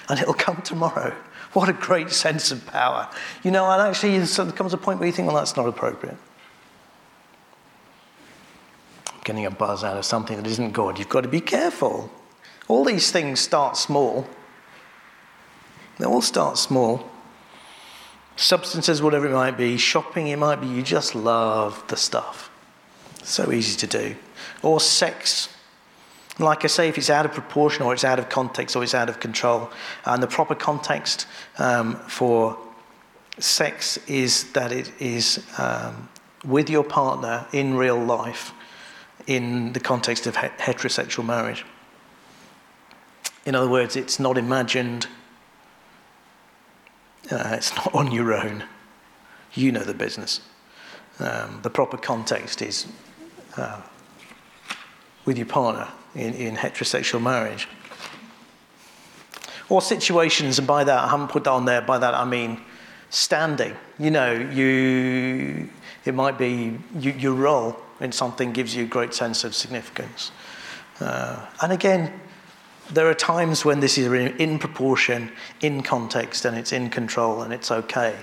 And 0.09 0.19
it'll 0.19 0.35
come 0.35 0.61
tomorrow. 0.63 1.15
What 1.53 1.69
a 1.69 1.75
great 1.75 2.11
sense 2.11 2.51
of 2.51 2.65
power. 2.65 3.11
You 3.43 3.51
know, 3.51 3.71
and 3.71 3.83
actually 3.83 4.19
there 4.19 4.53
comes 4.53 4.73
a 4.73 4.79
point 4.79 4.99
where 4.99 5.07
you 5.07 5.13
think, 5.13 5.29
well, 5.29 5.37
that's 5.37 5.55
not 5.55 5.69
appropriate 5.69 6.17
getting 9.25 9.47
a 9.47 9.51
buzz 9.51 9.85
out 9.85 9.97
of 9.97 10.05
something 10.05 10.37
that 10.37 10.47
isn't 10.47 10.73
God. 10.73 10.99
You've 10.99 11.09
got 11.09 11.23
to 11.23 11.29
be 11.29 11.41
careful. 11.41 12.11
All 12.69 12.85
these 12.85 13.11
things 13.11 13.41
start 13.41 13.77
small. 13.77 14.27
They 15.99 16.07
all 16.07 16.23
start 16.23 16.59
small. 16.59 17.09
Substances, 18.37 19.03
whatever 19.03 19.27
it 19.27 19.33
might 19.33 19.57
be, 19.57 19.77
shopping, 19.77 20.29
it 20.29 20.39
might 20.39 20.61
be 20.61 20.67
you 20.67 20.83
just 20.83 21.15
love 21.15 21.85
the 21.89 21.97
stuff. 21.97 22.51
So 23.23 23.53
easy 23.53 23.77
to 23.79 23.87
do. 23.87 24.17
Or 24.63 24.81
sex. 24.81 25.49
Like 26.39 26.65
I 26.65 26.69
say, 26.69 26.89
if 26.89 26.97
it's 26.99 27.11
out 27.11 27.27
of 27.27 27.33
proportion 27.33 27.83
or 27.83 27.93
it's 27.93 28.05
out 28.05 28.19
of 28.19 28.29
context 28.29 28.75
or 28.75 28.83
it's 28.83 28.95
out 28.95 29.09
of 29.09 29.21
control, 29.21 29.71
and 30.07 30.23
the 30.23 30.27
proper 30.27 30.55
context 30.55 31.27
um, 31.59 31.97
for 32.09 32.59
sex 33.39 33.99
is 34.09 34.51
that 34.53 34.73
it 34.73 34.91
is 34.99 35.45
um, 35.59 36.09
with 36.45 36.71
your 36.71 36.85
partner 36.85 37.47
in 37.53 37.77
real 37.77 37.99
life 37.99 38.53
in 39.27 39.73
the 39.73 39.81
context 39.81 40.27
of 40.27 40.37
heterosexual 40.37 41.25
marriage. 41.25 41.65
In 43.45 43.55
other 43.55 43.69
words, 43.69 43.97
it's 43.97 44.21
not 44.21 44.39
imagined, 44.39 45.07
uh, 47.31 47.55
it's 47.57 47.75
not 47.77 47.95
on 47.95 48.13
your 48.13 48.33
own. 48.35 48.65
You 49.55 49.73
know 49.73 49.83
the 49.85 49.95
business. 49.95 50.41
Um, 51.19 51.61
the 51.63 51.71
proper 51.71 51.97
context 51.97 52.63
is 52.63 52.87
uh, 53.57 53.81
with 55.25 55.37
your 55.37 55.47
partner 55.47 55.89
in, 56.15 56.35
in 56.35 56.57
heterosexual 56.57 57.23
marriage. 57.23 57.69
Or 59.69 59.81
situations, 59.81 60.59
and 60.59 60.67
by 60.67 60.85
that, 60.85 60.99
I 60.99 61.09
haven't 61.09 61.29
put 61.29 61.45
that 61.45 61.51
on 61.51 61.65
there, 61.65 61.81
by 61.81 61.99
that 61.99 62.15
I 62.15 62.25
mean 62.25 62.61
standing. 63.11 63.75
You 63.99 64.11
know, 64.11 64.33
you, 64.33 65.69
it 66.05 66.15
might 66.15 66.39
be 66.39 66.79
you, 66.99 67.13
your 67.13 67.35
role 67.35 67.77
in 68.03 68.13
something 68.13 68.53
gives 68.53 68.75
you 68.75 68.85
a 68.85 68.89
great 68.89 69.15
sense 69.15 69.45
of 69.45 69.55
significance. 69.55 70.33
Uh, 71.01 71.47
and 71.63 71.73
again, 71.73 72.21
there 72.91 73.09
are 73.09 73.15
times 73.15 73.65
when 73.65 73.81
this 73.81 73.97
is 73.97 74.13
in 74.13 74.59
proportion, 74.59 75.31
in 75.61 75.83
context, 75.83 76.45
and 76.45 76.57
it's 76.59 76.73
in 76.73 76.91
control 76.91 77.43
and 77.43 77.53
it's 77.53 77.71
okay. 77.71 78.17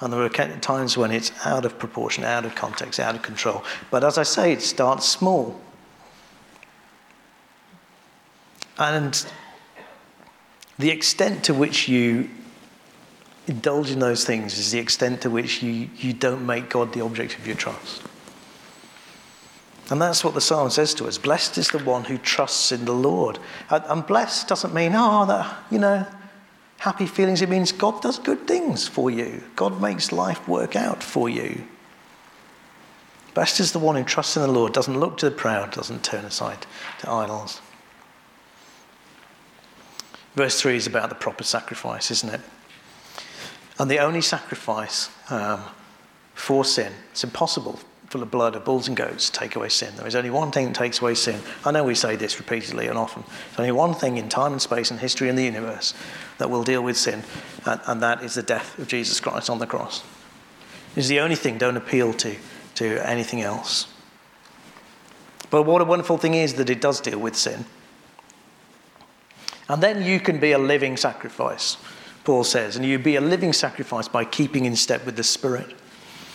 And 0.00 0.12
there 0.12 0.20
are 0.20 0.28
times 0.28 0.96
when 0.96 1.12
it's 1.12 1.30
out 1.46 1.64
of 1.64 1.78
proportion, 1.78 2.24
out 2.24 2.44
of 2.44 2.56
context, 2.56 2.98
out 2.98 3.14
of 3.14 3.22
control. 3.22 3.62
But 3.90 4.02
as 4.02 4.18
I 4.18 4.24
say, 4.24 4.52
it 4.52 4.62
starts 4.62 5.08
small. 5.08 5.60
And 8.78 9.24
the 10.78 10.90
extent 10.90 11.44
to 11.44 11.54
which 11.54 11.88
you 11.88 12.28
indulge 13.46 13.90
in 13.90 13.98
those 14.00 14.24
things 14.24 14.58
is 14.58 14.72
the 14.72 14.78
extent 14.78 15.20
to 15.20 15.30
which 15.30 15.62
you, 15.62 15.88
you 15.96 16.12
don't 16.12 16.44
make 16.46 16.70
God 16.70 16.92
the 16.92 17.02
object 17.02 17.38
of 17.38 17.46
your 17.46 17.56
trust. 17.56 18.02
And 19.90 20.00
that's 20.00 20.24
what 20.24 20.34
the 20.34 20.40
psalm 20.40 20.70
says 20.70 20.94
to 20.94 21.06
us. 21.06 21.18
Blessed 21.18 21.58
is 21.58 21.68
the 21.68 21.78
one 21.78 22.04
who 22.04 22.16
trusts 22.18 22.72
in 22.72 22.84
the 22.84 22.92
Lord. 22.92 23.38
And 23.68 24.06
blessed 24.06 24.48
doesn't 24.48 24.72
mean, 24.72 24.92
oh, 24.94 25.26
that, 25.26 25.56
you 25.70 25.78
know, 25.78 26.06
happy 26.78 27.06
feelings. 27.06 27.42
It 27.42 27.48
means 27.48 27.72
God 27.72 28.00
does 28.00 28.18
good 28.18 28.46
things 28.46 28.86
for 28.86 29.10
you. 29.10 29.42
God 29.56 29.80
makes 29.80 30.12
life 30.12 30.46
work 30.48 30.76
out 30.76 31.02
for 31.02 31.28
you. 31.28 31.64
Blessed 33.34 33.60
is 33.60 33.72
the 33.72 33.78
one 33.78 33.96
who 33.96 34.04
trusts 34.04 34.36
in 34.36 34.42
the 34.42 34.48
Lord, 34.48 34.72
doesn't 34.72 34.98
look 34.98 35.16
to 35.18 35.30
the 35.30 35.34
proud, 35.34 35.72
doesn't 35.72 36.04
turn 36.04 36.24
aside 36.24 36.66
to 37.00 37.10
idols. 37.10 37.60
Verse 40.34 40.60
3 40.60 40.76
is 40.76 40.86
about 40.86 41.08
the 41.08 41.14
proper 41.14 41.44
sacrifice, 41.44 42.10
isn't 42.10 42.32
it? 42.32 42.40
And 43.78 43.90
the 43.90 43.98
only 43.98 44.20
sacrifice 44.20 45.10
um, 45.30 45.62
for 46.34 46.64
sin, 46.64 46.92
it's 47.10 47.24
impossible 47.24 47.80
full 48.12 48.22
of 48.22 48.30
blood 48.30 48.54
of 48.54 48.62
bulls 48.62 48.88
and 48.88 48.96
goats 48.96 49.30
take 49.30 49.56
away 49.56 49.70
sin. 49.70 49.90
There 49.96 50.06
is 50.06 50.14
only 50.14 50.28
one 50.28 50.52
thing 50.52 50.66
that 50.66 50.74
takes 50.74 51.00
away 51.00 51.14
sin. 51.14 51.40
I 51.64 51.70
know 51.70 51.82
we 51.82 51.94
say 51.94 52.14
this 52.14 52.38
repeatedly 52.38 52.86
and 52.86 52.98
often. 52.98 53.24
There's 53.24 53.60
only 53.60 53.72
one 53.72 53.94
thing 53.94 54.18
in 54.18 54.28
time 54.28 54.52
and 54.52 54.60
space 54.60 54.90
and 54.90 55.00
history 55.00 55.30
and 55.30 55.38
the 55.38 55.44
universe 55.44 55.94
that 56.36 56.50
will 56.50 56.62
deal 56.62 56.82
with 56.82 56.98
sin, 56.98 57.22
and, 57.64 57.80
and 57.86 58.02
that 58.02 58.22
is 58.22 58.34
the 58.34 58.42
death 58.42 58.78
of 58.78 58.86
Jesus 58.86 59.18
Christ 59.18 59.48
on 59.48 59.60
the 59.60 59.66
cross. 59.66 60.04
It's 60.94 61.08
the 61.08 61.20
only 61.20 61.36
thing. 61.36 61.56
Don't 61.56 61.78
appeal 61.78 62.12
to, 62.12 62.36
to 62.74 63.08
anything 63.08 63.40
else. 63.40 63.86
But 65.48 65.62
what 65.62 65.80
a 65.80 65.86
wonderful 65.86 66.18
thing 66.18 66.34
is 66.34 66.54
that 66.54 66.68
it 66.68 66.82
does 66.82 67.00
deal 67.00 67.18
with 67.18 67.34
sin. 67.34 67.64
And 69.70 69.82
then 69.82 70.02
you 70.02 70.20
can 70.20 70.38
be 70.38 70.52
a 70.52 70.58
living 70.58 70.98
sacrifice, 70.98 71.78
Paul 72.24 72.44
says, 72.44 72.76
and 72.76 72.84
you 72.84 72.98
be 72.98 73.16
a 73.16 73.22
living 73.22 73.54
sacrifice 73.54 74.06
by 74.06 74.26
keeping 74.26 74.66
in 74.66 74.76
step 74.76 75.06
with 75.06 75.16
the 75.16 75.24
Spirit. 75.24 75.74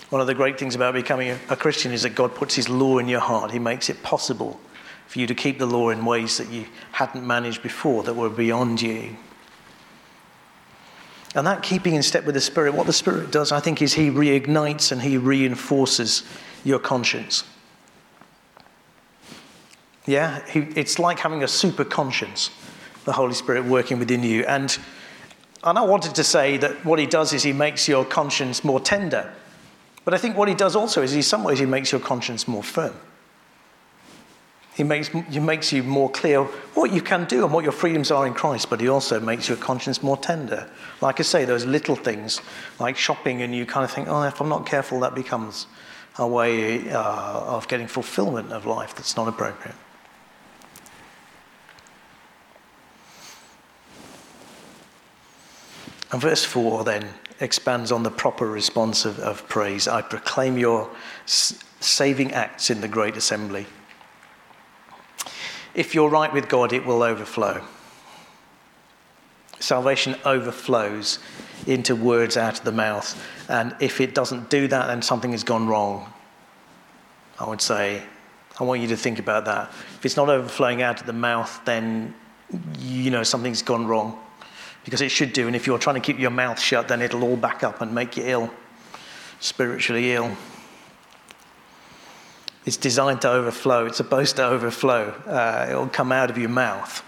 One 0.09 0.21
of 0.21 0.27
the 0.27 0.35
great 0.35 0.57
things 0.57 0.73
about 0.73 0.93
becoming 0.93 1.37
a 1.49 1.55
Christian 1.55 1.91
is 1.91 2.03
that 2.03 2.15
God 2.15 2.33
puts 2.33 2.55
His 2.55 2.69
law 2.69 2.97
in 2.97 3.09
your 3.09 3.19
heart. 3.19 3.51
He 3.51 3.59
makes 3.59 3.89
it 3.89 4.01
possible 4.03 4.59
for 5.07 5.19
you 5.19 5.27
to 5.27 5.35
keep 5.35 5.59
the 5.59 5.65
law 5.65 5.89
in 5.89 6.05
ways 6.05 6.37
that 6.37 6.49
you 6.49 6.65
hadn't 6.93 7.25
managed 7.25 7.61
before, 7.61 8.03
that 8.03 8.13
were 8.13 8.29
beyond 8.29 8.81
you. 8.81 9.17
And 11.35 11.45
that 11.45 11.61
keeping 11.61 11.93
in 11.93 12.03
step 12.03 12.25
with 12.25 12.35
the 12.35 12.41
Spirit, 12.41 12.73
what 12.73 12.87
the 12.87 12.93
Spirit 12.93 13.31
does, 13.31 13.51
I 13.51 13.59
think, 13.59 13.81
is 13.81 13.93
He 13.93 14.09
reignites 14.09 14.91
and 14.91 15.01
He 15.01 15.17
reinforces 15.17 16.23
your 16.63 16.79
conscience. 16.79 17.43
Yeah, 20.05 20.41
he, 20.47 20.61
it's 20.75 20.99
like 20.99 21.19
having 21.19 21.43
a 21.43 21.49
super 21.49 21.83
conscience, 21.83 22.49
the 23.03 23.11
Holy 23.11 23.33
Spirit 23.33 23.65
working 23.65 23.99
within 23.99 24.23
you. 24.23 24.45
And, 24.45 24.77
and 25.65 25.77
I 25.77 25.83
wanted 25.83 26.15
to 26.15 26.23
say 26.23 26.55
that 26.57 26.85
what 26.85 26.97
He 26.97 27.05
does 27.05 27.33
is 27.33 27.43
He 27.43 27.51
makes 27.51 27.89
your 27.89 28.05
conscience 28.05 28.63
more 28.63 28.79
tender 28.79 29.33
but 30.07 30.13
I 30.13 30.19
think 30.19 30.37
what 30.37 30.47
he 30.47 30.55
does 30.55 30.73
also 30.73 31.01
is, 31.01 31.13
in 31.13 31.21
some 31.21 31.43
ways, 31.43 31.59
he 31.59 31.65
makes 31.65 31.91
your 31.91 31.99
conscience 31.99 32.47
more 32.47 32.63
firm. 32.63 32.95
He 34.73 34.83
makes, 34.85 35.09
he 35.09 35.41
makes 35.41 35.73
you 35.73 35.83
more 35.83 36.09
clear 36.09 36.43
what 36.75 36.93
you 36.93 37.01
can 37.01 37.25
do 37.25 37.43
and 37.43 37.51
what 37.51 37.65
your 37.65 37.73
freedoms 37.73 38.09
are 38.09 38.25
in 38.25 38.33
Christ, 38.33 38.69
but 38.69 38.79
he 38.79 38.87
also 38.87 39.19
makes 39.19 39.49
your 39.49 39.57
conscience 39.57 40.01
more 40.01 40.15
tender. 40.15 40.71
Like 41.01 41.19
I 41.19 41.23
say, 41.23 41.43
those 41.43 41.65
little 41.65 41.97
things 41.97 42.39
like 42.79 42.95
shopping, 42.95 43.41
and 43.41 43.53
you 43.53 43.65
kind 43.65 43.83
of 43.83 43.91
think, 43.91 44.07
oh, 44.07 44.23
if 44.23 44.39
I'm 44.39 44.47
not 44.47 44.65
careful, 44.65 45.01
that 45.01 45.13
becomes 45.13 45.67
a 46.17 46.25
way 46.25 46.89
uh, 46.89 47.01
of 47.01 47.67
getting 47.67 47.87
fulfillment 47.87 48.53
of 48.53 48.65
life 48.65 48.95
that's 48.95 49.17
not 49.17 49.27
appropriate. 49.27 49.75
And 56.11 56.21
verse 56.21 56.43
4 56.43 56.83
then 56.83 57.09
expands 57.39 57.91
on 57.91 58.03
the 58.03 58.11
proper 58.11 58.47
response 58.47 59.05
of, 59.05 59.19
of 59.19 59.47
praise. 59.47 59.87
I 59.87 60.01
proclaim 60.01 60.57
your 60.57 60.89
saving 61.25 62.31
acts 62.33 62.69
in 62.69 62.81
the 62.81 62.87
great 62.87 63.17
assembly. 63.17 63.67
If 65.75 65.93
you're 65.93 66.09
right 66.09 66.31
with 66.33 66.49
God, 66.49 66.73
it 66.73 66.85
will 66.85 67.03
overflow. 67.03 67.63
Salvation 69.59 70.15
overflows 70.25 71.19
into 71.65 71.95
words 71.95 72.37
out 72.37 72.59
of 72.59 72.65
the 72.65 72.71
mouth. 72.71 73.21
And 73.49 73.75
if 73.79 74.01
it 74.01 74.15
doesn't 74.15 74.49
do 74.49 74.67
that, 74.67 74.87
then 74.87 75.01
something 75.01 75.31
has 75.31 75.43
gone 75.43 75.67
wrong. 75.67 76.11
I 77.39 77.47
would 77.47 77.61
say, 77.61 78.01
I 78.59 78.63
want 78.63 78.81
you 78.81 78.87
to 78.87 78.97
think 78.97 79.19
about 79.19 79.45
that. 79.45 79.69
If 79.69 80.05
it's 80.05 80.15
not 80.15 80.29
overflowing 80.29 80.81
out 80.81 81.01
of 81.01 81.05
the 81.05 81.13
mouth, 81.13 81.61
then 81.65 82.15
you 82.79 83.11
know 83.11 83.23
something's 83.23 83.61
gone 83.61 83.85
wrong 83.85 84.17
because 84.87 85.01
it 85.01 85.11
should 85.11 85.33
do. 85.33 85.47
And 85.47 85.55
if 85.55 85.67
you're 85.67 85.77
trying 85.77 85.95
to 85.95 86.01
keep 86.01 86.17
your 86.17 86.29
mouth 86.29 86.57
shut, 86.57 86.87
then 86.87 87.01
it'll 87.01 87.25
all 87.25 87.35
back 87.35 87.61
up 87.61 87.81
and 87.81 87.93
make 87.93 88.15
you 88.15 88.23
ill, 88.25 88.49
spiritually 89.41 90.13
ill. 90.13 90.37
It's 92.65 92.77
designed 92.77 93.19
to 93.23 93.29
overflow. 93.29 93.85
It's 93.87 93.97
supposed 93.97 94.37
to 94.37 94.45
overflow. 94.45 95.09
Uh, 95.27 95.67
it'll 95.69 95.89
come 95.89 96.13
out 96.13 96.29
of 96.29 96.37
your 96.37 96.47
mouth. 96.47 97.03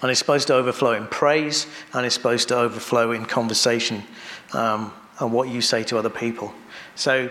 And 0.00 0.10
it's 0.10 0.18
supposed 0.18 0.46
to 0.46 0.54
overflow 0.54 0.92
in 0.92 1.06
praise, 1.08 1.66
and 1.92 2.06
it's 2.06 2.14
supposed 2.14 2.48
to 2.48 2.56
overflow 2.56 3.12
in 3.12 3.26
conversation 3.26 4.02
um, 4.54 4.94
and 5.20 5.34
what 5.34 5.50
you 5.50 5.60
say 5.60 5.84
to 5.84 5.98
other 5.98 6.08
people. 6.08 6.54
So, 6.94 7.28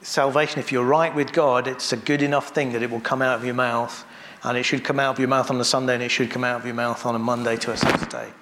salvation, 0.00 0.58
if 0.58 0.72
you're 0.72 0.86
right 0.86 1.14
with 1.14 1.34
God, 1.34 1.66
it's 1.66 1.92
a 1.92 1.98
good 1.98 2.22
enough 2.22 2.54
thing 2.54 2.72
that 2.72 2.82
it 2.82 2.90
will 2.90 3.02
come 3.02 3.20
out 3.20 3.36
of 3.36 3.44
your 3.44 3.52
mouth 3.52 4.06
and 4.42 4.56
it 4.56 4.62
should 4.62 4.84
come 4.84 4.98
out 4.98 5.14
of 5.14 5.18
your 5.18 5.28
mouth 5.28 5.50
on 5.50 5.60
a 5.60 5.64
Sunday 5.64 5.94
and 5.94 6.02
it 6.02 6.08
should 6.08 6.30
come 6.30 6.44
out 6.44 6.60
of 6.60 6.66
your 6.66 6.74
mouth 6.74 7.04
on 7.04 7.14
a 7.14 7.18
Monday 7.18 7.56
to 7.56 7.72
a 7.72 7.76
Saturday. 7.76 8.32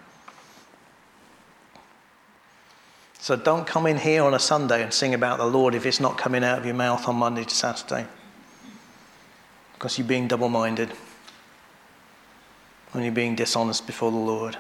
So 3.19 3.37
don't 3.37 3.67
come 3.67 3.87
in 3.87 3.99
here 3.99 4.23
on 4.23 4.33
a 4.33 4.39
Sunday 4.39 4.83
and 4.83 4.93
sing 4.93 5.13
about 5.13 5.39
the 5.39 5.47
Lord 5.47 5.75
if 5.75 5.85
it's 5.85 6.01
not 6.01 6.17
coming 6.17 6.45
out 6.45 6.59
of 6.59 6.65
your 6.65 6.75
mouth 6.75 7.09
on 7.09 7.17
Monday 7.17 7.45
to 7.45 7.55
Saturday. 7.55 8.07
Because 9.75 9.99
you're 9.99 10.07
being 10.07 10.29
double 10.29 10.49
minded 10.49 10.93
and 12.93 13.05
you're 13.05 13.13
being 13.13 13.35
dishonest 13.35 13.87
before 13.87 14.11
the 14.11 14.17
Lord. 14.17 14.57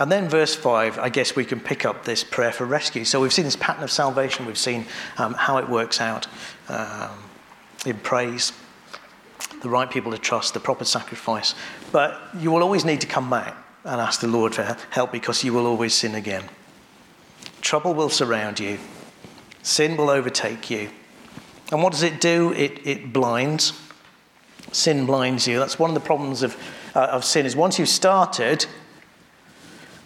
And 0.00 0.10
then, 0.10 0.30
verse 0.30 0.54
5, 0.54 0.98
I 0.98 1.10
guess 1.10 1.36
we 1.36 1.44
can 1.44 1.60
pick 1.60 1.84
up 1.84 2.06
this 2.06 2.24
prayer 2.24 2.52
for 2.52 2.64
rescue. 2.64 3.04
So, 3.04 3.20
we've 3.20 3.34
seen 3.34 3.44
this 3.44 3.54
pattern 3.54 3.84
of 3.84 3.90
salvation, 3.90 4.46
we've 4.46 4.56
seen 4.56 4.86
um, 5.18 5.34
how 5.34 5.58
it 5.58 5.68
works 5.68 6.00
out 6.00 6.26
um, 6.70 7.10
in 7.84 7.98
praise, 7.98 8.54
the 9.60 9.68
right 9.68 9.90
people 9.90 10.10
to 10.12 10.18
trust, 10.18 10.54
the 10.54 10.60
proper 10.60 10.86
sacrifice. 10.86 11.54
But 11.92 12.18
you 12.38 12.50
will 12.50 12.62
always 12.62 12.82
need 12.82 13.02
to 13.02 13.06
come 13.06 13.28
back 13.28 13.54
and 13.84 14.00
ask 14.00 14.22
the 14.22 14.26
Lord 14.26 14.54
for 14.54 14.74
help 14.88 15.12
because 15.12 15.44
you 15.44 15.52
will 15.52 15.66
always 15.66 15.92
sin 15.92 16.14
again. 16.14 16.44
Trouble 17.60 17.92
will 17.92 18.08
surround 18.08 18.58
you, 18.58 18.78
sin 19.62 19.98
will 19.98 20.08
overtake 20.08 20.70
you. 20.70 20.88
And 21.72 21.82
what 21.82 21.92
does 21.92 22.02
it 22.02 22.22
do? 22.22 22.54
It, 22.54 22.86
it 22.86 23.12
blinds. 23.12 23.78
Sin 24.72 25.04
blinds 25.04 25.46
you. 25.46 25.58
That's 25.58 25.78
one 25.78 25.90
of 25.90 25.94
the 25.94 26.00
problems 26.00 26.42
of, 26.42 26.56
uh, 26.94 27.00
of 27.00 27.22
sin 27.22 27.44
is 27.44 27.54
once 27.54 27.78
you've 27.78 27.88
started, 27.88 28.64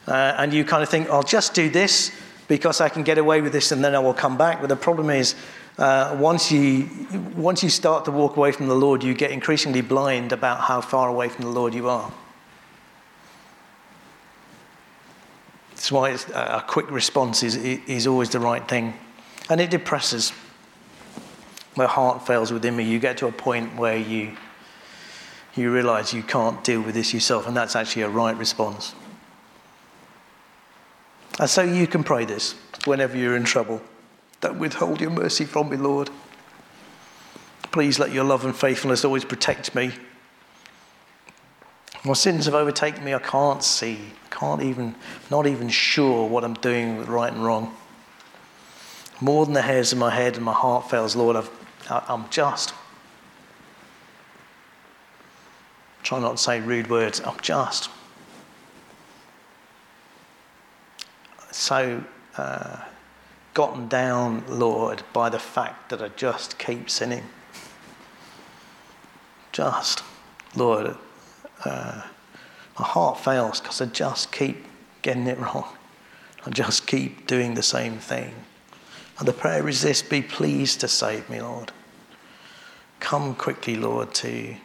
uh, 0.07 0.35
and 0.39 0.53
you 0.53 0.65
kind 0.65 0.83
of 0.83 0.89
think, 0.89 1.09
I'll 1.11 1.23
just 1.23 1.55
do 1.55 1.69
this 1.69 2.13
because 2.49 2.81
I 2.81 2.89
can 2.89 3.03
get 3.03 3.19
away 3.19 3.41
with 3.41 3.53
this 3.53 3.73
and 3.73 3.83
then 3.83 3.95
I 3.95 3.99
will 3.99 4.15
come 4.15 4.37
back. 4.37 4.61
But 4.61 4.69
the 4.69 4.77
problem 4.77 5.11
is, 5.11 5.35
uh, 5.79 6.17
once, 6.21 6.53
you, 6.53 6.89
once 7.37 7.63
you 7.63 7.71
start 7.71 8.05
to 8.05 8.11
walk 8.11 8.37
away 8.37 8.53
from 8.53 8.69
the 8.69 8.75
Lord, 8.75 9.03
you 9.03 9.15
get 9.15 9.31
increasingly 9.31 9.81
blind 9.81 10.33
about 10.33 10.61
how 10.61 10.81
far 10.81 11.09
away 11.09 11.29
from 11.29 11.45
the 11.45 11.51
Lord 11.51 11.75
you 11.75 11.89
are. 11.89 12.13
That's 15.71 15.91
why 15.91 16.17
a 16.35 16.63
quick 16.63 16.91
response 16.91 17.43
is, 17.43 17.57
is 17.57 18.07
always 18.07 18.31
the 18.31 18.41
right 18.41 18.67
thing. 18.67 18.95
And 19.51 19.61
it 19.61 19.71
depresses. 19.71 20.33
My 21.77 21.87
heart 21.87 22.27
fails 22.27 22.53
within 22.53 22.77
me. 22.77 22.85
You 22.85 22.99
get 22.99 23.19
to 23.19 23.27
a 23.27 23.33
point 23.33 23.77
where 23.77 23.97
you, 23.97 24.37
you 25.57 25.73
realize 25.73 26.15
you 26.15 26.23
can't 26.23 26.63
deal 26.63 26.81
with 26.81 26.95
this 26.95 27.13
yourself, 27.13 27.47
and 27.47 27.57
that's 27.57 27.75
actually 27.75 28.03
a 28.03 28.09
right 28.09 28.37
response. 28.37 28.95
And 31.39 31.51
so 31.51 31.63
you 31.63 31.87
can 31.87 32.05
pray 32.05 32.25
this 32.25 32.55
whenever 32.85 33.17
you're 33.17 33.37
in 33.37 33.45
trouble. 33.45 33.83
Don't 34.41 34.59
withhold 34.59 35.01
your 35.01 35.11
mercy 35.11 35.45
from 35.45 35.71
me, 35.71 35.77
Lord. 35.77 36.11
Please 37.73 37.99
let 37.99 38.13
your 38.13 38.25
love 38.25 38.45
and 38.45 38.55
faithfulness 38.55 39.05
always 39.05 39.25
protect 39.25 39.75
me. 39.75 39.93
My 42.05 42.13
sins 42.13 42.45
have 42.45 42.55
overtaken 42.55 43.03
me. 43.03 43.15
I 43.15 43.19
can't 43.19 43.65
see. 43.65 43.99
I 44.27 44.35
can't 44.35 44.63
even, 44.63 44.95
not 45.31 45.47
even 45.47 45.71
sure 45.71 46.29
what 46.29 46.45
I'm 46.45 46.55
doing 46.55 47.05
right 47.07 47.33
and 47.33 47.43
wrong. 47.43 47.75
More 49.21 49.47
than 49.47 49.55
the 49.55 49.63
hairs 49.63 49.93
of 49.93 49.99
my 49.99 50.11
head 50.11 50.37
and 50.37 50.45
my 50.45 50.53
heart 50.53 50.91
fails, 50.91 51.17
Lord, 51.17 51.37
I've, 51.37 51.51
I'm 51.89 52.29
just. 52.29 52.75
Try 56.03 56.21
not 56.21 56.37
to 56.37 56.43
say 56.43 56.61
rude 56.61 56.91
words. 56.91 57.21
I'm 57.25 57.41
just. 57.41 57.89
So 61.55 62.03
uh, 62.37 62.81
gotten 63.55 63.87
down, 63.87 64.43
Lord, 64.49 65.05
by 65.13 65.29
the 65.29 65.39
fact 65.39 65.91
that 65.91 66.03
I 66.03 66.09
just 66.09 66.59
keep 66.59 66.91
sinning. 66.91 67.25
Just, 69.53 70.03
Lord, 70.57 70.97
uh, 71.65 72.03
my 72.79 72.85
heart 72.85 73.21
fails 73.21 73.61
because 73.61 73.81
I 73.81 73.87
just 73.87 74.33
keep 74.33 74.65
getting 75.03 75.29
it 75.29 75.39
wrong. 75.39 75.69
I 76.45 76.51
just 76.51 76.89
keep 76.89 77.29
doing 77.29 77.55
the 77.55 77.63
same 77.63 77.99
thing. 77.99 78.35
And 79.19 79.29
the 79.29 79.33
prayer 79.33 79.69
is 79.69 79.83
this 79.83 80.03
be 80.03 80.23
pleased 80.23 80.81
to 80.81 80.89
save 80.89 81.31
me, 81.31 81.41
Lord. 81.41 81.71
Come 82.99 83.37
quickly, 83.37 83.77
Lord, 83.77 84.13
to, 84.15 84.57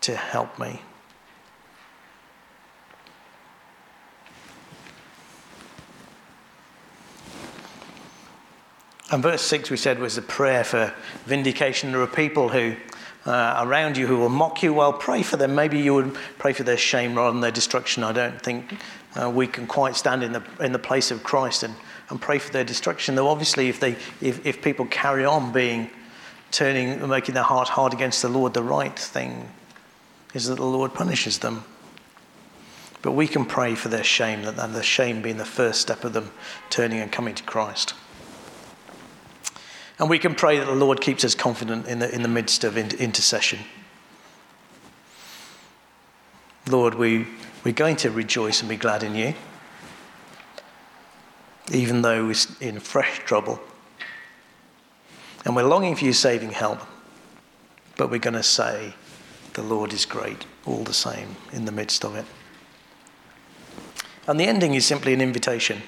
to 0.00 0.16
help 0.16 0.58
me. 0.58 0.80
And 9.10 9.22
verse 9.22 9.42
6 9.42 9.70
we 9.70 9.76
said 9.76 9.98
was 9.98 10.18
a 10.18 10.22
prayer 10.22 10.64
for 10.64 10.92
vindication. 11.26 11.92
There 11.92 12.00
are 12.00 12.06
people 12.06 12.48
who 12.48 12.74
uh, 13.26 13.64
around 13.66 13.96
you 13.96 14.06
who 14.06 14.18
will 14.18 14.28
mock 14.28 14.62
you. 14.62 14.72
Well, 14.72 14.92
pray 14.92 15.22
for 15.22 15.36
them. 15.36 15.54
Maybe 15.54 15.80
you 15.80 15.94
would 15.94 16.16
pray 16.38 16.52
for 16.52 16.62
their 16.62 16.76
shame 16.76 17.16
rather 17.16 17.32
than 17.32 17.40
their 17.40 17.50
destruction. 17.50 18.04
I 18.04 18.12
don't 18.12 18.40
think 18.40 18.76
uh, 19.20 19.28
we 19.28 19.46
can 19.46 19.66
quite 19.66 19.96
stand 19.96 20.22
in 20.22 20.32
the, 20.32 20.42
in 20.60 20.72
the 20.72 20.78
place 20.78 21.10
of 21.10 21.24
Christ 21.24 21.62
and, 21.62 21.74
and 22.08 22.20
pray 22.20 22.38
for 22.38 22.52
their 22.52 22.64
destruction. 22.64 23.16
Though 23.16 23.28
obviously, 23.28 23.68
if, 23.68 23.80
they, 23.80 23.96
if, 24.20 24.46
if 24.46 24.62
people 24.62 24.86
carry 24.86 25.24
on 25.24 25.52
being, 25.52 25.90
turning, 26.52 27.06
making 27.08 27.34
their 27.34 27.44
heart 27.44 27.68
hard 27.68 27.92
against 27.92 28.22
the 28.22 28.28
Lord, 28.28 28.54
the 28.54 28.62
right 28.62 28.96
thing 28.96 29.48
is 30.32 30.46
that 30.46 30.56
the 30.56 30.64
Lord 30.64 30.94
punishes 30.94 31.38
them. 31.38 31.64
But 33.02 33.12
we 33.12 33.26
can 33.26 33.44
pray 33.44 33.74
for 33.74 33.88
their 33.88 34.04
shame, 34.04 34.44
and 34.44 34.74
the 34.74 34.82
shame 34.82 35.22
being 35.22 35.36
the 35.36 35.44
first 35.44 35.80
step 35.80 36.04
of 36.04 36.12
them 36.12 36.30
turning 36.70 37.00
and 37.00 37.10
coming 37.10 37.34
to 37.34 37.42
Christ. 37.42 37.94
And 39.98 40.10
we 40.10 40.18
can 40.18 40.34
pray 40.34 40.58
that 40.58 40.66
the 40.66 40.74
Lord 40.74 41.00
keeps 41.00 41.24
us 41.24 41.34
confident 41.34 41.86
in 41.86 42.00
the, 42.00 42.14
in 42.14 42.22
the 42.22 42.28
midst 42.28 42.64
of 42.64 42.76
intercession. 42.76 43.60
Lord, 46.68 46.94
we, 46.94 47.26
we're 47.64 47.72
going 47.72 47.96
to 47.96 48.10
rejoice 48.10 48.60
and 48.60 48.68
be 48.68 48.76
glad 48.76 49.02
in 49.02 49.14
you, 49.14 49.34
even 51.72 52.02
though 52.02 52.26
we're 52.26 52.34
in 52.60 52.80
fresh 52.80 53.20
trouble. 53.20 53.60
And 55.44 55.56
we're 55.56 55.62
longing 55.62 55.94
for 55.94 56.04
your 56.04 56.12
saving 56.12 56.50
help, 56.50 56.80
but 57.96 58.10
we're 58.10 58.18
going 58.18 58.34
to 58.34 58.42
say, 58.42 58.94
the 59.54 59.62
Lord 59.62 59.94
is 59.94 60.04
great 60.04 60.44
all 60.66 60.84
the 60.84 60.92
same 60.92 61.36
in 61.52 61.64
the 61.64 61.72
midst 61.72 62.04
of 62.04 62.16
it. 62.16 62.26
And 64.26 64.38
the 64.38 64.44
ending 64.44 64.74
is 64.74 64.84
simply 64.84 65.14
an 65.14 65.20
invitation 65.22 65.82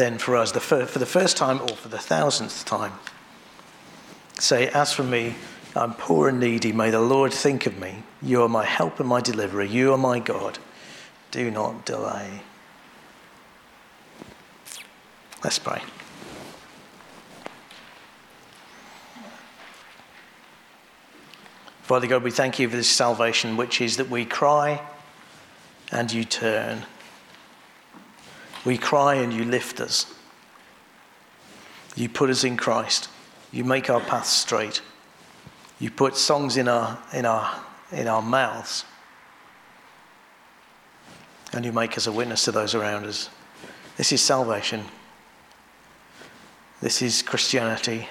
then 0.00 0.16
for 0.16 0.34
us, 0.34 0.52
the 0.52 0.60
fir- 0.60 0.86
for 0.86 0.98
the 0.98 1.06
first 1.06 1.36
time 1.36 1.60
or 1.60 1.68
for 1.68 1.88
the 1.88 1.98
thousandth 1.98 2.64
time, 2.64 2.94
say, 4.38 4.68
As 4.68 4.92
for 4.94 5.02
me, 5.02 5.34
I'm 5.76 5.92
poor 5.92 6.30
and 6.30 6.40
needy. 6.40 6.72
May 6.72 6.90
the 6.90 7.00
Lord 7.00 7.34
think 7.34 7.66
of 7.66 7.78
me. 7.78 8.02
You 8.22 8.42
are 8.42 8.48
my 8.48 8.64
help 8.64 8.98
and 8.98 9.08
my 9.08 9.20
deliverer. 9.20 9.62
You 9.62 9.92
are 9.92 9.98
my 9.98 10.18
God. 10.18 10.58
Do 11.30 11.50
not 11.50 11.84
delay. 11.84 12.40
Let's 15.44 15.58
pray. 15.58 15.82
Father 21.82 22.06
God, 22.06 22.22
we 22.22 22.30
thank 22.30 22.58
you 22.58 22.68
for 22.70 22.76
this 22.76 22.88
salvation, 22.88 23.56
which 23.56 23.80
is 23.80 23.98
that 23.98 24.08
we 24.08 24.24
cry 24.24 24.80
and 25.92 26.10
you 26.10 26.24
turn. 26.24 26.86
We 28.64 28.76
cry 28.76 29.14
and 29.14 29.32
you 29.32 29.44
lift 29.44 29.80
us. 29.80 30.12
You 31.96 32.08
put 32.08 32.30
us 32.30 32.44
in 32.44 32.56
Christ. 32.56 33.08
You 33.52 33.64
make 33.64 33.90
our 33.90 34.00
path 34.00 34.26
straight. 34.26 34.82
You 35.78 35.90
put 35.90 36.16
songs 36.16 36.56
in 36.56 36.68
our, 36.68 36.98
in 37.12 37.24
our, 37.24 37.62
in 37.90 38.06
our 38.06 38.22
mouths. 38.22 38.84
And 41.52 41.64
you 41.64 41.72
make 41.72 41.96
us 41.96 42.06
a 42.06 42.12
witness 42.12 42.44
to 42.44 42.52
those 42.52 42.74
around 42.74 43.06
us. 43.06 43.28
This 43.96 44.12
is 44.12 44.20
salvation. 44.20 44.84
This 46.80 47.02
is 47.02 47.22
Christianity. 47.22 48.06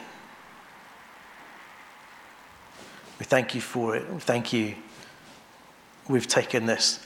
We 3.18 3.26
thank 3.26 3.56
you 3.56 3.62
for 3.62 3.95
it. 3.95 4.12
We 4.12 4.20
thank 4.20 4.52
you. 4.52 4.76
We've 6.08 6.28
taken 6.28 6.66
this, 6.66 7.00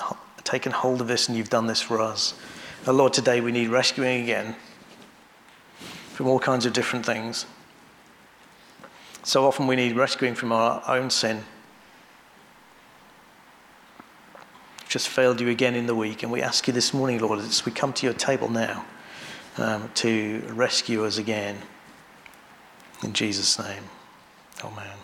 taken 0.43 0.71
hold 0.71 1.01
of 1.01 1.07
this, 1.07 1.27
and 1.27 1.37
you've 1.37 1.49
done 1.49 1.67
this 1.67 1.81
for 1.81 2.01
us. 2.01 2.33
Oh 2.85 2.91
Lord, 2.91 3.13
today 3.13 3.39
we 3.39 3.53
need 3.53 3.69
rescuing 3.69 4.23
again 4.23 4.57
from 6.11 6.27
all 6.27 6.37
kinds 6.37 6.65
of 6.65 6.73
different 6.73 7.05
things. 7.05 7.45
So 9.23 9.45
often 9.45 9.67
we 9.67 9.77
need 9.77 9.95
rescuing 9.95 10.35
from 10.35 10.51
our 10.51 10.83
own 10.85 11.09
sin. 11.09 11.45
Just 14.89 15.07
failed 15.07 15.39
you 15.39 15.47
again 15.47 15.75
in 15.75 15.87
the 15.87 15.95
week, 15.95 16.23
and 16.23 16.31
we 16.31 16.41
ask 16.41 16.67
you 16.67 16.73
this 16.73 16.93
morning, 16.93 17.19
Lord, 17.19 17.39
as 17.39 17.65
we 17.65 17.71
come 17.71 17.93
to 17.93 18.05
your 18.05 18.13
table 18.13 18.49
now, 18.49 18.85
um, 19.57 19.89
to 19.95 20.43
rescue 20.49 21.05
us 21.05 21.17
again. 21.17 21.59
In 23.01 23.13
Jesus' 23.13 23.57
name, 23.57 23.83
amen. 24.61 25.02